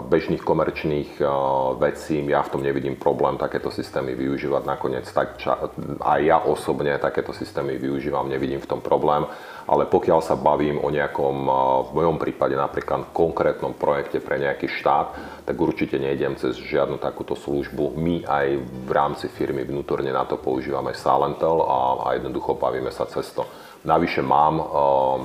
bežných 0.00 0.40
komerčných 0.40 1.20
o, 1.20 1.28
vecí, 1.76 2.24
ja 2.24 2.40
v 2.40 2.56
tom 2.56 2.64
nevidím 2.64 2.96
problém 2.96 3.36
takéto 3.36 3.68
systémy 3.68 4.16
využívať. 4.16 4.64
Nakoniec 4.64 5.04
tak 5.12 5.36
ča, 5.36 5.60
aj 6.00 6.20
ja 6.24 6.40
osobne 6.40 6.96
takéto 6.96 7.36
systémy 7.36 7.76
využívam, 7.76 8.24
nevidím 8.24 8.64
v 8.64 8.70
tom 8.72 8.80
problém. 8.80 9.28
Ale 9.68 9.84
pokiaľ 9.84 10.24
sa 10.24 10.40
bavím 10.40 10.80
o 10.80 10.88
nejakom, 10.88 11.36
v 11.84 11.90
mojom 11.92 12.16
prípade 12.16 12.56
napríklad 12.56 13.12
konkrétnom 13.12 13.76
projekte 13.76 14.24
pre 14.24 14.40
nejaký 14.40 14.72
štát, 14.72 15.08
tak 15.44 15.56
určite 15.60 16.00
nejdem 16.00 16.40
cez 16.40 16.56
žiadnu 16.56 16.96
takúto 16.96 17.36
službu. 17.36 17.92
My 17.92 18.24
aj 18.24 18.46
v 18.60 18.90
rámci 18.92 19.28
firmy 19.28 19.68
vnútorne 19.68 20.08
na 20.08 20.24
to 20.24 20.40
používame 20.40 20.96
Salentel 20.96 21.60
a, 21.60 22.08
a 22.08 22.16
jednoducho 22.16 22.56
bavíme 22.56 22.88
sa 22.88 23.04
cez 23.04 23.28
to. 23.36 23.44
Navyše 23.84 24.24
mám 24.24 24.56
um, 24.56 24.64
um, 24.64 25.24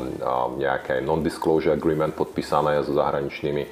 nejaké 0.59 0.99
non-disclosure 0.99 1.79
agreement 1.79 2.11
podpísané 2.11 2.83
so 2.83 2.91
zahraničnými 2.91 3.63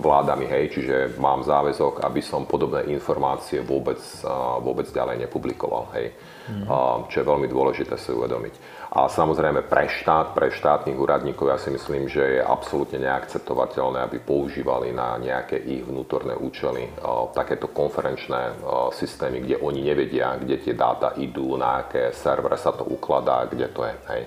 vládami, 0.00 0.48
hej, 0.48 0.64
čiže 0.72 0.96
mám 1.20 1.44
záväzok, 1.44 2.00
aby 2.00 2.24
som 2.24 2.48
podobné 2.48 2.88
informácie 2.88 3.60
vôbec, 3.60 4.00
uh, 4.24 4.56
vôbec 4.64 4.88
ďalej 4.88 5.28
nepublikoval, 5.28 5.92
hej, 5.92 6.16
mm. 6.48 6.64
čo 7.12 7.20
je 7.20 7.28
veľmi 7.28 7.52
dôležité 7.52 8.00
si 8.00 8.16
uvedomiť. 8.16 8.54
A 8.90 9.06
samozrejme 9.06 9.70
pre 9.70 9.86
štát, 9.86 10.34
pre 10.34 10.50
štátnych 10.50 10.98
úradníkov 10.98 11.46
ja 11.46 11.62
si 11.62 11.70
myslím, 11.70 12.10
že 12.10 12.26
je 12.26 12.40
absolútne 12.42 12.98
neakceptovateľné, 12.98 14.02
aby 14.02 14.18
používali 14.18 14.90
na 14.90 15.14
nejaké 15.14 15.62
ich 15.62 15.86
vnútorné 15.86 16.34
účely 16.34 16.90
uh, 16.98 17.30
takéto 17.30 17.70
konferenčné 17.70 18.50
uh, 18.50 18.90
systémy, 18.90 19.46
kde 19.46 19.62
oni 19.62 19.86
nevedia, 19.86 20.34
kde 20.34 20.58
tie 20.58 20.74
dáta 20.74 21.14
idú, 21.22 21.54
na 21.54 21.86
aké 21.86 22.10
servere 22.10 22.58
sa 22.58 22.74
to 22.74 22.82
ukladá, 22.82 23.46
kde 23.46 23.70
to 23.70 23.86
je. 23.86 23.94
Hej. 24.10 24.22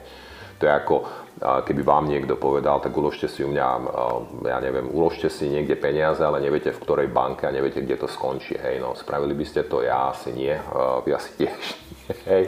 To 0.56 0.62
je 0.64 0.72
ako, 0.72 0.96
uh, 1.04 1.60
keby 1.68 1.84
vám 1.84 2.08
niekto 2.08 2.40
povedal, 2.40 2.80
tak 2.80 2.96
uložte 2.96 3.28
si 3.28 3.44
u 3.44 3.52
mňa, 3.52 3.68
ja 4.48 4.64
neviem, 4.64 4.88
uložte 4.88 5.28
si 5.28 5.52
niekde 5.52 5.76
peniaze, 5.76 6.24
ale 6.24 6.40
neviete 6.40 6.72
v 6.72 6.80
ktorej 6.80 7.12
banke 7.12 7.44
a 7.44 7.52
neviete, 7.52 7.84
kde 7.84 8.00
to 8.00 8.08
skončí. 8.08 8.56
Hej, 8.56 8.80
no, 8.80 8.96
spravili 8.96 9.36
by 9.36 9.44
ste 9.44 9.68
to, 9.68 9.84
ja 9.84 10.16
asi 10.16 10.32
nie, 10.32 10.56
vy 11.04 11.12
asi 11.12 11.36
tiež. 11.36 11.64
Hej. 12.32 12.48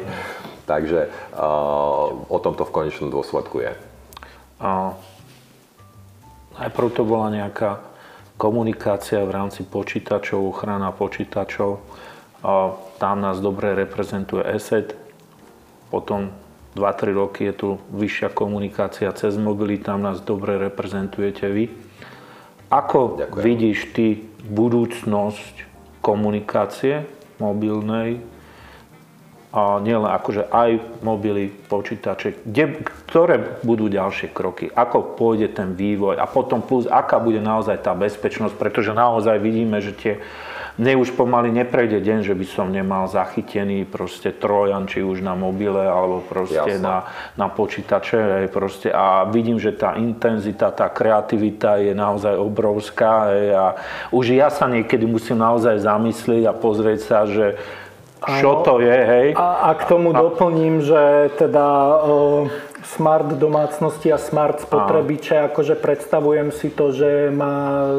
Takže 0.66 1.10
uh, 1.38 2.26
o 2.26 2.38
tom 2.42 2.58
to 2.58 2.66
v 2.66 2.74
konečnom 2.74 3.14
dôsledku 3.14 3.62
je. 3.62 3.74
A 4.58 4.98
najprv 6.58 6.88
to 6.90 7.06
bola 7.06 7.30
nejaká 7.30 7.86
komunikácia 8.36 9.22
v 9.24 9.32
rámci 9.32 9.62
počítačov, 9.64 10.42
ochrana 10.42 10.90
počítačov. 10.90 11.80
A 12.46 12.74
tam 12.98 13.22
nás 13.22 13.38
dobre 13.42 13.78
reprezentuje 13.78 14.42
ESET. 14.42 14.98
Potom 15.94 16.34
2-3 16.76 17.16
roky 17.16 17.42
je 17.50 17.54
tu 17.56 17.70
vyššia 17.96 18.36
komunikácia 18.36 19.08
cez 19.16 19.40
mobily, 19.40 19.80
tam 19.80 20.04
nás 20.04 20.20
dobre 20.20 20.60
reprezentujete 20.60 21.48
vy. 21.48 21.72
Ako 22.68 23.22
Ďakujem. 23.22 23.44
vidíš 23.46 23.80
ty 23.96 24.08
budúcnosť 24.50 25.56
komunikácie 26.04 27.08
mobilnej 27.40 28.20
a 29.56 29.80
nielen 29.80 30.12
akože 30.12 30.52
aj 30.52 31.00
mobily, 31.00 31.48
počítače, 31.48 32.44
kde, 32.44 32.84
ktoré 33.08 33.64
budú 33.64 33.88
ďalšie 33.88 34.36
kroky, 34.36 34.68
ako 34.68 35.16
pôjde 35.16 35.56
ten 35.56 35.72
vývoj 35.80 36.20
a 36.20 36.28
potom 36.28 36.60
plus, 36.60 36.84
aká 36.92 37.24
bude 37.24 37.40
naozaj 37.40 37.80
tá 37.80 37.96
bezpečnosť, 37.96 38.60
pretože 38.60 38.92
naozaj 38.92 39.40
vidíme, 39.40 39.80
že 39.80 39.96
tie 39.96 40.14
mne 40.76 41.00
už 41.00 41.16
pomaly 41.16 41.56
neprejde 41.56 42.04
deň, 42.04 42.28
že 42.28 42.36
by 42.36 42.46
som 42.52 42.68
nemal 42.68 43.08
zachytený 43.08 43.88
proste 43.88 44.36
trojan, 44.36 44.92
či 44.92 45.00
už 45.00 45.24
na 45.24 45.32
mobile, 45.32 45.80
alebo 45.80 46.20
proste 46.20 46.76
na, 46.84 47.08
na 47.40 47.48
počítače. 47.48 48.44
Hej, 48.44 48.48
proste. 48.52 48.92
A 48.92 49.24
vidím, 49.24 49.56
že 49.56 49.72
tá 49.72 49.96
intenzita, 49.96 50.76
tá 50.76 50.92
kreativita 50.92 51.80
je 51.80 51.96
naozaj 51.96 52.36
obrovská. 52.36 53.32
Hej, 53.32 53.48
a 53.56 53.66
už 54.12 54.36
ja 54.36 54.52
sa 54.52 54.68
niekedy 54.68 55.08
musím 55.08 55.40
naozaj 55.40 55.80
zamyslieť 55.80 56.44
a 56.44 56.52
pozrieť 56.52 57.00
sa, 57.08 57.24
že 57.24 57.56
čo 58.42 58.62
to 58.66 58.82
je, 58.82 58.98
hej. 58.98 59.28
A, 59.38 59.70
a 59.70 59.78
k 59.78 59.84
tomu 59.86 60.12
a... 60.12 60.20
doplním, 60.20 60.82
že 60.82 61.34
teda 61.38 61.68
uh, 62.02 62.50
smart 62.86 63.28
domácnosti 63.36 64.14
a 64.14 64.18
smart 64.22 64.62
spotrebiče, 64.62 65.50
akože 65.50 65.76
predstavujem 65.76 66.54
si 66.54 66.70
to, 66.70 66.94
že 66.94 67.34
má 67.34 67.82
e, 67.82 67.94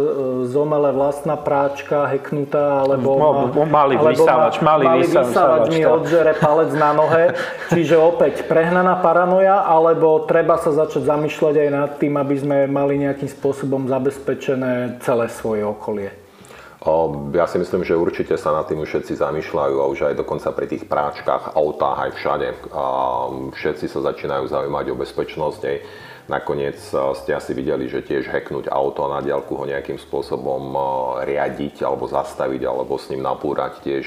zomele 0.47 0.95
vlastná 0.95 1.35
práčka 1.35 2.07
heknutá, 2.07 2.87
alebo 2.87 3.19
má, 3.19 3.31
malý 3.67 3.99
alebo 3.99 4.15
vysávač, 4.15 4.55
malý, 4.63 4.87
malý 4.87 5.01
vysávač, 5.05 5.27
vysávač 5.27 5.65
mi 5.75 5.83
odžere 5.83 6.33
palec 6.39 6.71
na 6.73 6.91
nohe. 6.95 7.25
Čiže 7.75 7.99
opäť 7.99 8.47
prehnaná 8.47 9.03
paranoja, 9.03 9.67
alebo 9.67 10.23
treba 10.25 10.57
sa 10.57 10.71
začať 10.71 11.03
zamýšľať 11.03 11.55
aj 11.67 11.71
nad 11.75 11.91
tým, 11.99 12.15
aby 12.15 12.35
sme 12.39 12.57
mali 12.71 13.03
nejakým 13.03 13.29
spôsobom 13.29 13.91
zabezpečené 13.91 15.03
celé 15.03 15.27
svoje 15.29 15.67
okolie. 15.67 16.26
Ja 17.35 17.51
si 17.51 17.59
myslím, 17.59 17.83
že 17.83 17.99
určite 17.99 18.39
sa 18.39 18.55
nad 18.55 18.71
tým 18.71 18.87
už 18.87 18.95
všetci 18.95 19.19
zamýšľajú 19.19 19.77
a 19.83 19.91
už 19.91 19.99
aj 20.07 20.15
dokonca 20.23 20.55
pri 20.55 20.71
tých 20.71 20.87
práčkach, 20.87 21.59
autách, 21.59 21.99
aj 21.99 22.11
všade. 22.15 22.49
Všetci 23.59 23.91
sa 23.91 24.07
začínajú 24.07 24.47
zaujímať 24.47 24.95
o 24.95 24.97
bezpečnosť. 24.99 25.63
Nakoniec 26.27 26.79
ste 26.91 27.31
asi 27.35 27.55
videli, 27.55 27.87
že 27.87 28.03
tiež 28.03 28.31
hacknúť 28.31 28.67
auto 28.71 29.07
a 29.07 29.19
na 29.19 29.21
diálku 29.23 29.55
ho 29.59 29.67
nejakým 29.67 29.99
spôsobom 29.99 30.75
riadiť 31.23 31.87
alebo 31.87 32.07
zastaviť 32.07 32.63
alebo 32.67 32.99
s 32.99 33.11
ním 33.11 33.23
napúrať 33.23 33.83
tiež 33.83 34.07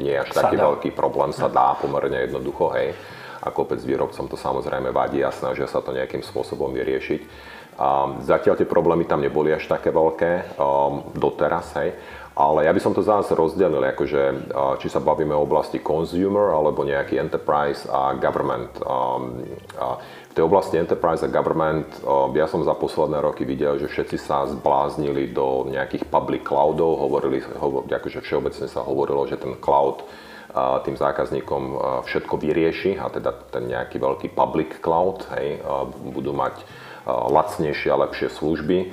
nie 0.00 0.16
je 0.16 0.20
až 0.20 0.32
sa 0.32 0.48
taký 0.48 0.56
dá. 0.56 0.64
veľký 0.68 0.90
problém, 0.96 1.32
sa 1.32 1.48
dá 1.48 1.76
pomerne 1.80 2.24
jednoducho, 2.24 2.72
hej. 2.76 2.96
A 3.44 3.52
kopec 3.52 3.80
výrobcom 3.84 4.28
to 4.28 4.36
samozrejme 4.36 4.92
vadí 4.96 5.20
a 5.24 5.32
snažia 5.32 5.68
sa 5.68 5.84
to 5.84 5.92
nejakým 5.92 6.24
spôsobom 6.24 6.72
vyriešiť. 6.72 7.55
A 7.76 8.08
zatiaľ 8.24 8.56
tie 8.56 8.64
problémy 8.64 9.04
tam 9.04 9.20
neboli 9.20 9.52
až 9.52 9.68
také 9.68 9.92
veľké 9.92 10.56
um, 10.56 11.12
doteraz, 11.12 11.76
hej. 11.76 11.92
Ale 12.36 12.68
ja 12.68 12.72
by 12.72 12.80
som 12.84 12.92
to 12.92 13.00
zase 13.00 13.32
rozdelil, 13.32 13.80
akože, 13.80 14.22
uh, 14.52 14.76
či 14.80 14.88
sa 14.88 15.00
bavíme 15.00 15.32
o 15.36 15.44
oblasti 15.44 15.80
consumer 15.80 16.56
alebo 16.56 16.84
nejaký 16.84 17.20
enterprise 17.20 17.84
a 17.88 18.16
government. 18.16 18.76
A 18.80 20.00
v 20.00 20.32
tej 20.36 20.44
oblasti 20.44 20.76
enterprise 20.80 21.24
a 21.24 21.32
government 21.32 21.88
um, 22.00 22.32
ja 22.32 22.48
som 22.48 22.64
za 22.64 22.72
posledné 22.76 23.20
roky 23.20 23.44
videl, 23.44 23.76
že 23.76 23.92
všetci 23.92 24.16
sa 24.20 24.48
zbláznili 24.48 25.32
do 25.36 25.68
nejakých 25.68 26.08
public 26.08 26.48
cloudov, 26.48 26.96
hovorili, 26.96 27.44
hovor, 27.60 27.84
akože 27.88 28.24
všeobecne 28.24 28.68
sa 28.72 28.84
hovorilo, 28.84 29.28
že 29.28 29.36
ten 29.36 29.52
cloud 29.60 30.00
uh, 30.04 30.80
tým 30.80 30.96
zákazníkom 30.96 31.76
všetko 32.08 32.40
vyrieši 32.40 32.96
a 32.96 33.12
teda 33.12 33.36
ten 33.52 33.68
nejaký 33.68 34.00
veľký 34.00 34.28
public 34.32 34.80
cloud, 34.80 35.28
hej, 35.36 35.60
budú 36.00 36.32
mať 36.32 36.64
lacnejšie 37.06 37.88
a 37.94 38.00
lepšie 38.02 38.28
služby. 38.34 38.90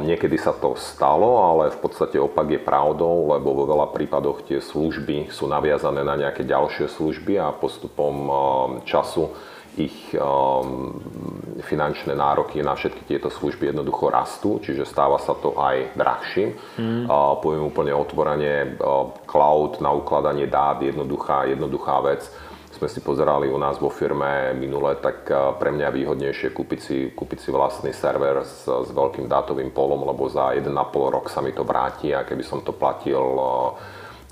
Niekedy 0.00 0.40
sa 0.40 0.56
to 0.56 0.72
stalo, 0.76 1.44
ale 1.44 1.68
v 1.68 1.78
podstate 1.84 2.16
opak 2.16 2.48
je 2.48 2.60
pravdou, 2.60 3.36
lebo 3.36 3.52
vo 3.52 3.64
veľa 3.68 3.92
prípadoch 3.92 4.44
tie 4.48 4.60
služby 4.60 5.28
sú 5.28 5.48
naviazané 5.48 6.00
na 6.00 6.16
nejaké 6.16 6.48
ďalšie 6.48 6.88
služby 6.88 7.36
a 7.36 7.52
postupom 7.52 8.28
času 8.88 9.32
ich 9.78 10.12
finančné 11.60 12.12
nároky 12.16 12.64
na 12.64 12.74
všetky 12.74 13.06
tieto 13.06 13.28
služby 13.30 13.70
jednoducho 13.70 14.10
rastú, 14.10 14.58
čiže 14.64 14.88
stáva 14.88 15.20
sa 15.20 15.36
to 15.36 15.54
aj 15.60 15.94
drahším. 15.94 16.56
Mm. 16.80 17.04
Poviem 17.44 17.68
úplne 17.68 17.92
otvorene, 17.94 18.80
cloud 19.28 19.78
na 19.78 19.92
ukladanie 19.94 20.48
dát, 20.50 20.82
jednoduchá, 20.82 21.46
jednoduchá 21.46 22.00
vec 22.02 22.26
sme 22.70 22.86
si 22.86 23.02
pozerali 23.02 23.50
u 23.50 23.58
nás 23.58 23.82
vo 23.82 23.90
firme 23.90 24.54
minule, 24.54 24.94
tak 25.02 25.26
pre 25.58 25.70
mňa 25.74 25.90
výhodnejšie 25.90 26.54
kúpiť 26.54 26.80
si, 26.80 26.98
kúpiť 27.10 27.38
si 27.42 27.50
vlastný 27.50 27.90
server 27.90 28.46
s, 28.46 28.64
s 28.64 28.88
veľkým 28.94 29.26
dátovým 29.26 29.74
polom, 29.74 30.06
lebo 30.06 30.30
za 30.30 30.54
1,5 30.54 30.70
rok 31.10 31.26
sa 31.26 31.42
mi 31.42 31.50
to 31.50 31.66
vráti 31.66 32.14
a 32.14 32.22
keby 32.22 32.46
som 32.46 32.62
to 32.62 32.70
platil 32.70 33.36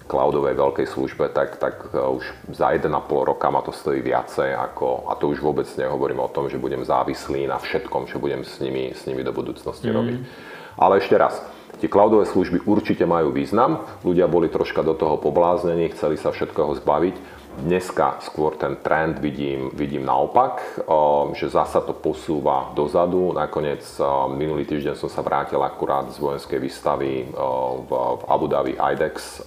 cloudovej 0.08 0.56
veľkej 0.56 0.86
službe, 0.88 1.28
tak, 1.36 1.60
tak 1.60 1.92
už 1.92 2.24
za 2.56 2.72
1,5 2.72 2.88
roka 3.28 3.46
ma 3.52 3.60
to 3.60 3.76
stojí 3.76 4.00
viacej 4.00 4.56
ako, 4.56 5.12
a 5.12 5.18
to 5.20 5.28
už 5.28 5.44
vôbec 5.44 5.68
nehovorím 5.76 6.24
o 6.24 6.32
tom, 6.32 6.48
že 6.48 6.56
budem 6.56 6.80
závislý 6.80 7.44
na 7.44 7.60
všetkom, 7.60 8.08
čo 8.08 8.16
budem 8.16 8.42
s 8.42 8.56
nimi, 8.64 8.96
s 8.96 9.04
nimi 9.04 9.20
do 9.20 9.36
budúcnosti 9.36 9.92
mm. 9.92 9.94
robiť. 9.94 10.18
Ale 10.80 11.04
ešte 11.04 11.14
raz, 11.20 11.36
tie 11.82 11.92
cloudové 11.92 12.24
služby 12.24 12.64
určite 12.64 13.04
majú 13.04 13.36
význam, 13.36 13.84
ľudia 14.00 14.24
boli 14.24 14.48
troška 14.48 14.80
do 14.80 14.96
toho 14.96 15.20
pobláznení, 15.20 15.92
chceli 15.92 16.16
sa 16.16 16.32
všetkoho 16.32 16.80
zbaviť, 16.80 17.37
Dneska 17.58 18.22
skôr 18.22 18.54
ten 18.54 18.78
trend 18.80 19.18
vidím, 19.18 19.74
vidím 19.74 20.06
naopak, 20.06 20.62
že 21.34 21.50
zasa 21.50 21.82
to 21.82 21.90
posúva 21.90 22.70
dozadu. 22.72 23.34
Nakoniec 23.34 23.82
minulý 24.30 24.62
týždeň 24.62 24.94
som 24.94 25.10
sa 25.10 25.26
vrátil 25.26 25.58
akurát 25.60 26.06
z 26.08 26.22
vojenskej 26.22 26.58
výstavy 26.62 27.28
v 27.84 28.22
Abu 28.30 28.46
Dhabi 28.46 28.78
IDEX, 28.78 29.42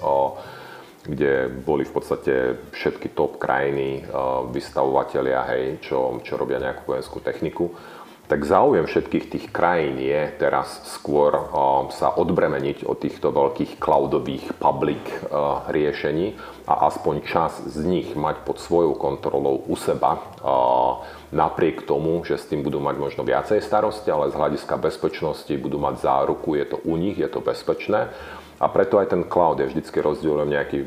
kde 1.07 1.49
boli 1.49 1.87
v 1.87 1.93
podstate 1.95 2.33
všetky 2.75 3.15
top 3.15 3.39
krajiny, 3.41 4.05
vystavovateľia, 4.53 5.39
hej, 5.55 5.63
čo, 5.81 6.21
čo 6.21 6.37
robia 6.37 6.61
nejakú 6.61 6.91
vojenskú 6.91 7.23
techniku. 7.25 7.73
Tak 8.31 8.47
záujem 8.47 8.87
všetkých 8.87 9.25
tých 9.27 9.45
krajín 9.51 9.99
je 9.99 10.31
teraz 10.39 10.87
skôr 10.87 11.35
sa 11.91 12.15
odbremeniť 12.15 12.87
od 12.87 12.95
týchto 12.95 13.27
veľkých 13.27 13.75
cloudových 13.75 14.55
public 14.55 15.03
riešení 15.67 16.39
a 16.63 16.87
aspoň 16.87 17.27
čas 17.27 17.59
z 17.59 17.83
nich 17.83 18.15
mať 18.15 18.47
pod 18.47 18.63
svojou 18.63 18.95
kontrolou 18.95 19.59
u 19.67 19.75
seba, 19.75 20.23
napriek 21.35 21.83
tomu, 21.83 22.23
že 22.23 22.39
s 22.39 22.47
tým 22.47 22.63
budú 22.63 22.79
mať 22.79 22.95
možno 23.03 23.27
viacej 23.27 23.59
starosti, 23.59 24.07
ale 24.07 24.31
z 24.31 24.39
hľadiska 24.39 24.79
bezpečnosti 24.79 25.51
budú 25.59 25.83
mať 25.83 25.99
záruku, 25.99 26.55
je 26.55 26.71
to 26.71 26.79
u 26.87 26.95
nich, 26.95 27.19
je 27.19 27.27
to 27.27 27.43
bezpečné. 27.43 28.15
A 28.63 28.65
preto 28.71 28.95
aj 28.95 29.11
ten 29.11 29.27
cloud 29.27 29.59
je 29.59 29.67
vždycky 29.67 29.99
rozdielujem 29.99 30.55
nejaký, 30.55 30.79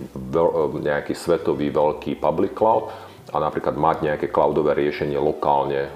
nejaký 0.80 1.12
svetový 1.12 1.68
veľký 1.68 2.16
public 2.16 2.56
cloud 2.56 2.88
a 3.34 3.42
napríklad 3.42 3.74
mať 3.74 3.96
nejaké 4.06 4.26
cloudové 4.30 4.78
riešenie 4.78 5.18
lokálne 5.18 5.90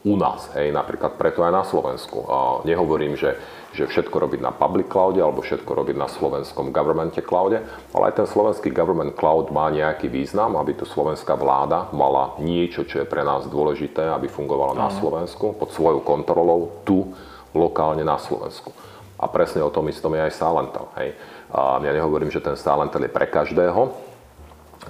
u 0.00 0.16
nás, 0.16 0.48
hej, 0.56 0.72
napríklad 0.72 1.20
preto 1.20 1.44
aj 1.44 1.52
na 1.52 1.60
Slovensku. 1.60 2.24
A 2.24 2.36
nehovorím, 2.64 3.20
že, 3.20 3.36
že 3.76 3.84
všetko 3.84 4.16
robiť 4.16 4.40
na 4.40 4.48
public 4.48 4.88
cloude 4.88 5.20
alebo 5.20 5.44
všetko 5.44 5.68
robiť 5.68 5.96
na 6.00 6.08
slovenskom 6.08 6.72
governmente 6.72 7.20
cloude, 7.20 7.60
ale 7.92 8.02
aj 8.08 8.24
ten 8.24 8.26
slovenský 8.26 8.72
government 8.72 9.12
cloud 9.12 9.52
má 9.52 9.68
nejaký 9.68 10.08
význam, 10.08 10.56
aby 10.56 10.72
tu 10.72 10.88
slovenská 10.88 11.36
vláda 11.36 11.92
mala 11.92 12.40
niečo, 12.40 12.88
čo 12.88 13.04
je 13.04 13.06
pre 13.06 13.20
nás 13.20 13.44
dôležité, 13.44 14.08
aby 14.08 14.32
fungovala 14.32 14.72
na 14.72 14.88
Slovensku 14.88 15.52
pod 15.60 15.76
svojou 15.76 16.00
kontrolou 16.00 16.80
tu 16.88 17.12
lokálne 17.52 18.08
na 18.08 18.16
Slovensku. 18.16 18.72
A 19.20 19.28
presne 19.28 19.60
o 19.60 19.68
tom 19.68 19.84
istom 19.92 20.16
je 20.16 20.24
aj 20.24 20.32
Salental. 20.32 20.88
Hej. 20.96 21.12
A 21.52 21.76
ja 21.76 21.92
nehovorím, 21.92 22.32
že 22.32 22.40
ten 22.40 22.56
Salental 22.56 23.04
je 23.04 23.12
pre 23.12 23.28
každého, 23.28 24.09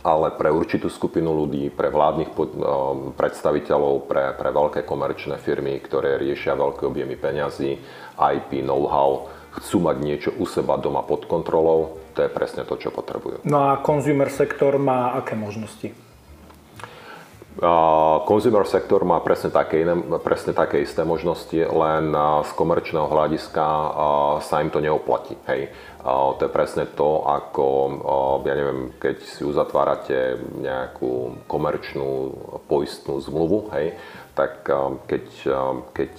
ale 0.07 0.30
pre 0.38 0.49
určitú 0.55 0.86
skupinu 0.86 1.34
ľudí, 1.34 1.68
pre 1.68 1.91
vládnych 1.91 2.30
pod, 2.32 2.55
predstaviteľov, 3.18 4.07
pre, 4.07 4.32
pre 4.38 4.51
veľké 4.55 4.80
komerčné 4.86 5.36
firmy, 5.43 5.82
ktoré 5.82 6.16
riešia 6.16 6.55
veľké 6.55 6.86
objemy 6.86 7.18
peňazí, 7.18 7.76
IP, 8.16 8.62
know-how, 8.62 9.26
chcú 9.61 9.82
mať 9.82 9.97
niečo 9.99 10.30
u 10.38 10.47
seba 10.47 10.78
doma 10.78 11.03
pod 11.03 11.26
kontrolou, 11.26 11.99
to 12.14 12.22
je 12.22 12.30
presne 12.30 12.62
to, 12.62 12.78
čo 12.78 12.95
potrebujú. 12.95 13.43
No 13.43 13.74
a 13.74 13.82
consumer 13.82 14.30
sektor 14.30 14.78
má 14.78 15.18
aké 15.18 15.34
možnosti? 15.34 15.91
Consumer 18.24 18.64
sektor 18.64 19.03
má 19.05 19.18
presne 19.20 19.51
také, 19.51 19.82
iné, 19.82 19.93
presne 20.22 20.55
také 20.55 20.80
isté 20.86 21.03
možnosti, 21.03 21.59
len 21.59 22.14
z 22.47 22.51
komerčného 22.57 23.11
hľadiska 23.11 23.64
sa 24.41 24.62
im 24.62 24.70
to 24.70 24.78
neoplatí. 24.78 25.34
Hej. 25.51 25.68
To 26.05 26.40
je 26.40 26.48
presne 26.48 26.88
to, 26.96 27.28
ako, 27.28 27.66
ja 28.48 28.55
neviem, 28.57 28.96
keď 28.96 29.16
si 29.20 29.44
uzatvárate 29.44 30.40
nejakú 30.57 31.44
komerčnnú 31.44 32.32
poistnú 32.64 33.20
zmluvu, 33.20 33.68
hej, 33.76 34.01
tak 34.32 34.64
keď, 35.05 35.24
keď 35.92 36.12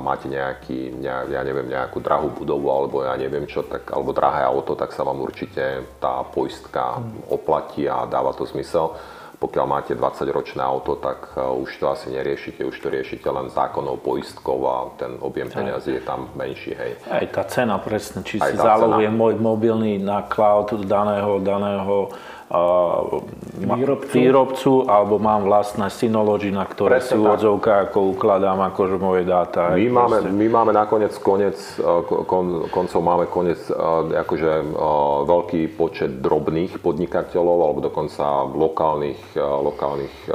máte 0.00 0.32
nejaký, 0.32 0.96
ja 1.04 1.42
neviem, 1.44 1.68
nejakú 1.68 2.00
drahú 2.00 2.32
budovu 2.32 2.72
alebo 2.72 3.04
ja 3.04 3.12
neviem 3.20 3.44
čo, 3.44 3.60
tak, 3.68 3.92
alebo 3.92 4.16
drahé 4.16 4.48
auto, 4.48 4.72
tak 4.72 4.96
sa 4.96 5.04
vám 5.04 5.20
určite 5.20 5.84
tá 6.00 6.24
poistka 6.24 6.96
oplatí 7.28 7.84
a 7.84 8.08
dáva 8.08 8.32
to 8.32 8.48
zmysel 8.48 8.96
pokiaľ 9.36 9.66
máte 9.68 9.92
20-ročné 9.92 10.64
auto, 10.64 10.96
tak 10.96 11.36
e, 11.36 11.44
už 11.44 11.70
to 11.76 11.92
asi 11.92 12.08
neriešite, 12.08 12.64
už 12.64 12.76
to 12.80 12.88
riešite 12.88 13.28
len 13.28 13.52
zákonnou 13.52 14.00
poistkou 14.00 14.58
a 14.64 14.76
ten 14.96 15.20
objem 15.20 15.52
peňazí 15.52 16.00
je 16.00 16.02
tam 16.02 16.32
menší. 16.32 16.72
Hej. 16.72 16.92
Aj 17.08 17.26
tá 17.28 17.42
cena 17.44 17.76
presne, 17.76 18.24
či 18.24 18.40
Aj 18.40 18.48
si 18.48 18.56
zálohujem 18.56 19.12
môj 19.12 19.36
mobilný 19.36 20.00
na 20.00 20.24
cloud 20.24 20.72
daného, 20.88 21.36
daného 21.44 22.10
výrobcu. 22.46 24.14
výrobcu, 24.14 24.72
alebo 24.86 25.18
mám 25.18 25.50
vlastné 25.50 25.90
Synology, 25.90 26.54
na 26.54 26.62
ktoré 26.62 27.02
Presne 27.02 27.18
si 27.18 27.20
úvodzovka 27.20 27.90
ako 27.90 28.14
ukladám 28.14 28.62
akože 28.70 28.96
moje 29.02 29.26
dáta. 29.26 29.74
My 29.74 29.90
máme, 29.90 30.30
my 30.30 30.46
máme 30.46 30.70
nakoniec 30.70 31.10
konec, 31.18 31.58
kon, 32.30 32.70
koncov 32.70 33.00
máme 33.02 33.26
konec 33.26 33.58
akože 34.14 34.62
veľký 35.26 35.74
počet 35.74 36.22
drobných 36.22 36.78
podnikateľov 36.78 37.58
alebo 37.66 37.80
dokonca 37.82 38.46
lokálnych, 38.46 39.34
lokálnych 39.42 40.30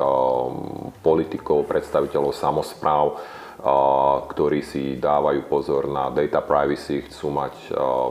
politikov, 0.99 1.63
predstaviteľov 1.63 2.35
samozpráv, 2.35 3.15
ktorí 4.25 4.65
si 4.65 4.97
dávajú 4.97 5.45
pozor 5.45 5.85
na 5.85 6.09
data 6.09 6.41
privacy, 6.41 7.05
chcú 7.05 7.29
mať 7.29 7.53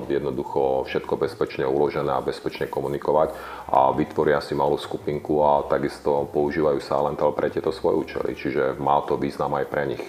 jednoducho 0.07 0.87
všetko 0.87 1.19
bezpečne 1.19 1.67
uložené 1.67 2.15
a 2.15 2.23
bezpečne 2.23 2.71
komunikovať 2.71 3.35
a 3.67 3.91
vytvoria 3.91 4.39
si 4.39 4.55
malú 4.55 4.79
skupinku 4.79 5.43
a 5.43 5.67
takisto 5.67 6.31
používajú 6.31 6.79
Silent 6.79 7.19
pre 7.35 7.51
tieto 7.51 7.75
svoje 7.75 8.07
účely. 8.07 8.39
Čiže 8.39 8.79
má 8.79 9.03
to 9.03 9.19
význam 9.19 9.51
aj 9.59 9.67
pre 9.67 9.91
nich. 9.91 10.05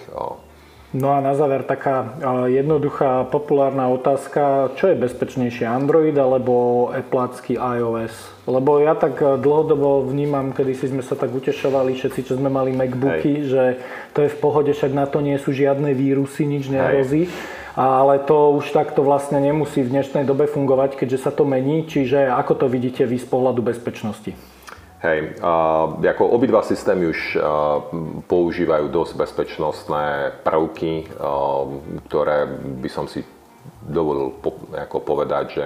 No 0.92 1.16
a 1.16 1.24
na 1.24 1.32
záver 1.32 1.64
taká 1.64 2.20
jednoduchá 2.52 3.24
populárna 3.32 3.88
otázka, 3.88 4.76
čo 4.76 4.92
je 4.92 5.00
bezpečnejšie 5.00 5.64
Android 5.64 6.12
alebo 6.12 6.92
Appleácky 6.92 7.56
iOS? 7.56 8.12
Lebo 8.44 8.76
ja 8.76 8.92
tak 8.92 9.16
dlhodobo 9.40 10.04
vnímam, 10.04 10.52
kedy 10.52 10.72
si 10.76 10.92
sme 10.92 11.00
sa 11.00 11.16
tak 11.16 11.32
utešovali 11.32 11.96
všetci, 11.96 12.28
čo 12.28 12.36
sme 12.36 12.52
mali 12.52 12.76
Macbooky, 12.76 13.40
Hej. 13.40 13.48
že 13.48 13.64
to 14.12 14.28
je 14.28 14.34
v 14.36 14.40
pohode, 14.44 14.68
však 14.68 14.92
na 14.92 15.08
to 15.08 15.24
nie 15.24 15.40
sú 15.40 15.56
žiadne 15.56 15.96
vírusy, 15.96 16.44
nič 16.44 16.68
nehrozí. 16.68 17.32
Ale 17.72 18.20
to 18.20 18.52
už 18.60 18.76
takto 18.76 19.00
vlastne 19.00 19.40
nemusí 19.40 19.80
v 19.80 19.96
dnešnej 19.96 20.28
dobe 20.28 20.44
fungovať, 20.44 21.00
keďže 21.00 21.24
sa 21.24 21.32
to 21.32 21.48
mení. 21.48 21.88
Čiže 21.88 22.28
ako 22.28 22.52
to 22.52 22.66
vidíte 22.68 23.08
vy 23.08 23.16
z 23.16 23.24
pohľadu 23.32 23.64
bezpečnosti? 23.64 24.36
Hej, 25.02 25.34
uh, 25.42 25.98
ako 25.98 26.30
obidva 26.30 26.62
systémy 26.62 27.10
už 27.10 27.34
uh, 27.34 27.42
používajú 28.30 28.86
dosť 28.86 29.12
bezpečnostné 29.18 30.06
prvky, 30.46 31.10
uh, 31.18 31.66
ktoré 32.06 32.46
by 32.78 32.86
som 32.86 33.10
si 33.10 33.26
dovolil 33.82 34.30
po, 34.38 34.54
ako 34.70 35.02
povedať, 35.02 35.44
že 35.50 35.64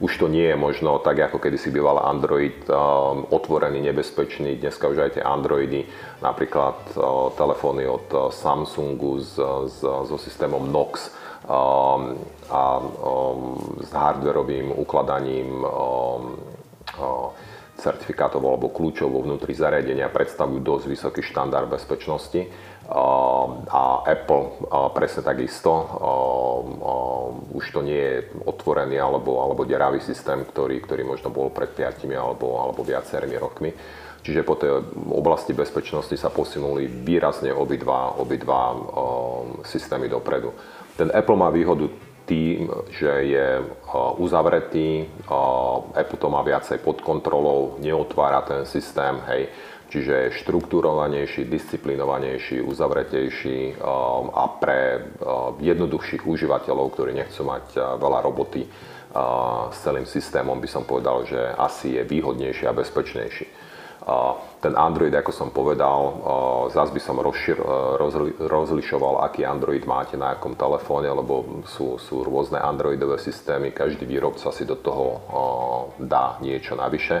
už 0.00 0.12
to 0.16 0.26
nie 0.32 0.48
je 0.48 0.56
možno 0.56 1.04
tak, 1.04 1.20
ako 1.20 1.36
kedy 1.36 1.60
býval 1.68 2.00
Android 2.00 2.64
uh, 2.64 3.12
otvorený, 3.28 3.84
nebezpečný. 3.92 4.56
Dneska 4.56 4.88
už 4.88 5.04
aj 5.04 5.20
tie 5.20 5.24
Androidy, 5.24 5.84
napríklad 6.24 6.80
uh, 6.96 7.28
telefóny 7.36 7.84
od 7.84 8.08
uh, 8.16 8.32
Samsungu 8.32 9.20
s, 9.20 9.36
s, 9.68 9.84
so 9.84 10.16
systémom 10.16 10.64
Nox 10.64 11.12
um, 11.44 12.16
a 12.48 12.62
um, 12.80 13.60
s 13.84 13.92
hardwareovým 13.92 14.72
ukladaním 14.72 15.60
um, 15.60 16.40
uh, 16.96 17.36
certifikátov 17.78 18.42
alebo 18.42 18.74
kľúčov 18.74 19.06
vo 19.06 19.22
vnútri 19.22 19.54
zariadenia 19.54 20.10
predstavujú 20.10 20.58
dosť 20.58 20.84
vysoký 20.90 21.22
štandard 21.22 21.70
bezpečnosti. 21.70 22.50
A 22.88 23.84
Apple 24.02 24.64
presne 24.96 25.20
takisto, 25.20 25.70
už 27.52 27.64
to 27.70 27.80
nie 27.84 28.00
je 28.00 28.16
otvorený 28.48 28.96
alebo, 28.96 29.44
alebo 29.44 29.68
deravý 29.68 30.00
systém, 30.00 30.40
ktorý, 30.42 30.80
ktorý 30.82 31.04
možno 31.04 31.28
bol 31.28 31.52
pred 31.52 31.70
5 31.76 32.08
alebo, 32.16 32.58
alebo 32.58 32.80
viacerými 32.82 33.36
rokmi. 33.36 33.70
Čiže 34.18 34.42
po 34.42 34.58
tej 34.58 34.82
oblasti 35.14 35.54
bezpečnosti 35.54 36.16
sa 36.18 36.32
posunuli 36.32 36.90
výrazne 36.90 37.54
obidva, 37.54 38.18
obidva 38.18 38.74
systémy 39.62 40.10
dopredu. 40.10 40.50
Ten 40.98 41.14
Apple 41.14 41.38
má 41.38 41.52
výhodu 41.54 41.86
tým, 42.28 42.68
že 42.92 43.08
je 43.24 43.64
uzavretý, 44.20 45.08
Apple 45.96 46.20
to 46.20 46.28
má 46.28 46.44
viacej 46.44 46.84
pod 46.84 47.00
kontrolou, 47.00 47.80
neotvára 47.80 48.44
ten 48.44 48.68
systém, 48.68 49.16
hej, 49.32 49.48
čiže 49.88 50.12
je 50.12 50.36
štruktúrovanejší, 50.44 51.48
disciplinovanejší, 51.48 52.60
uzavretejší 52.60 53.80
a 54.36 54.44
pre 54.60 55.08
jednoduchších 55.56 56.28
užívateľov, 56.28 56.92
ktorí 56.92 57.16
nechcú 57.16 57.48
mať 57.48 57.96
veľa 57.96 58.20
roboty 58.20 58.68
s 59.72 59.76
celým 59.80 60.04
systémom, 60.04 60.60
by 60.60 60.68
som 60.68 60.84
povedal, 60.84 61.24
že 61.24 61.40
asi 61.56 61.96
je 61.96 62.04
výhodnejší 62.04 62.68
a 62.68 62.76
bezpečnejší. 62.76 63.67
Ten 64.58 64.74
Android, 64.78 65.12
ako 65.12 65.32
som 65.34 65.50
povedal, 65.50 66.00
zase 66.72 66.94
by 66.94 67.00
som 67.02 67.20
rozšir, 67.20 67.58
rozli, 67.98 68.30
rozlišoval, 68.40 69.26
aký 69.26 69.44
Android 69.44 69.84
máte 69.84 70.16
na 70.16 70.32
akom 70.38 70.56
telefóne, 70.56 71.10
lebo 71.12 71.62
sú, 71.66 72.00
sú 72.00 72.22
rôzne 72.24 72.62
Androidové 72.62 73.18
systémy, 73.20 73.74
každý 73.74 74.06
výrobca 74.06 74.54
si 74.54 74.64
do 74.64 74.78
toho 74.78 75.22
dá 76.00 76.40
niečo 76.40 76.78
navyše. 76.78 77.20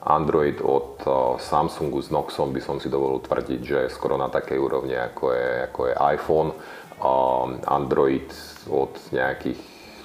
Android 0.00 0.60
od 0.64 1.00
Samsungu 1.38 2.00
s 2.00 2.08
Noxom 2.08 2.56
by 2.56 2.60
som 2.64 2.76
si 2.80 2.88
dovolil 2.88 3.20
tvrdiť, 3.20 3.60
že 3.60 3.76
je 3.84 3.94
skoro 3.94 4.16
na 4.16 4.32
takej 4.32 4.56
úrovni, 4.56 4.96
ako 4.96 5.32
je, 5.32 5.48
ako 5.70 5.80
je 5.86 5.94
iPhone. 6.16 6.50
Android 7.64 8.28
od 8.68 8.92
nejakých 9.12 9.60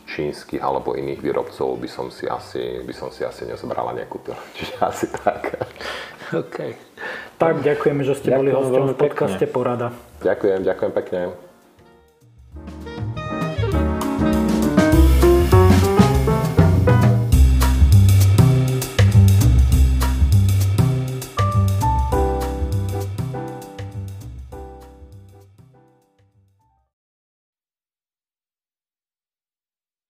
čínskych 0.05 0.61
alebo 0.61 0.93
iných 0.93 1.19
výrobcov 1.21 1.81
by 1.81 1.89
som 1.89 2.07
si 2.13 2.29
asi, 2.29 2.81
by 2.85 2.93
som 2.93 3.09
si 3.09 3.25
asi 3.25 3.49
nezobral 3.49 3.89
a 3.89 3.93
nekúpil. 3.93 4.37
Čiže 4.57 4.73
asi 4.81 5.05
tak. 5.11 5.57
OK. 6.33 6.57
Tak 7.37 7.61
ďakujeme, 7.61 8.01
že 8.05 8.13
ste 8.17 8.29
ďakujem 8.31 8.39
boli 8.41 8.51
hostom 8.53 8.83
v 8.93 8.97
podcaste 8.97 9.45
Porada. 9.49 9.91
Ďakujem, 10.21 10.65
ďakujem 10.65 10.91
pekne. 10.93 11.44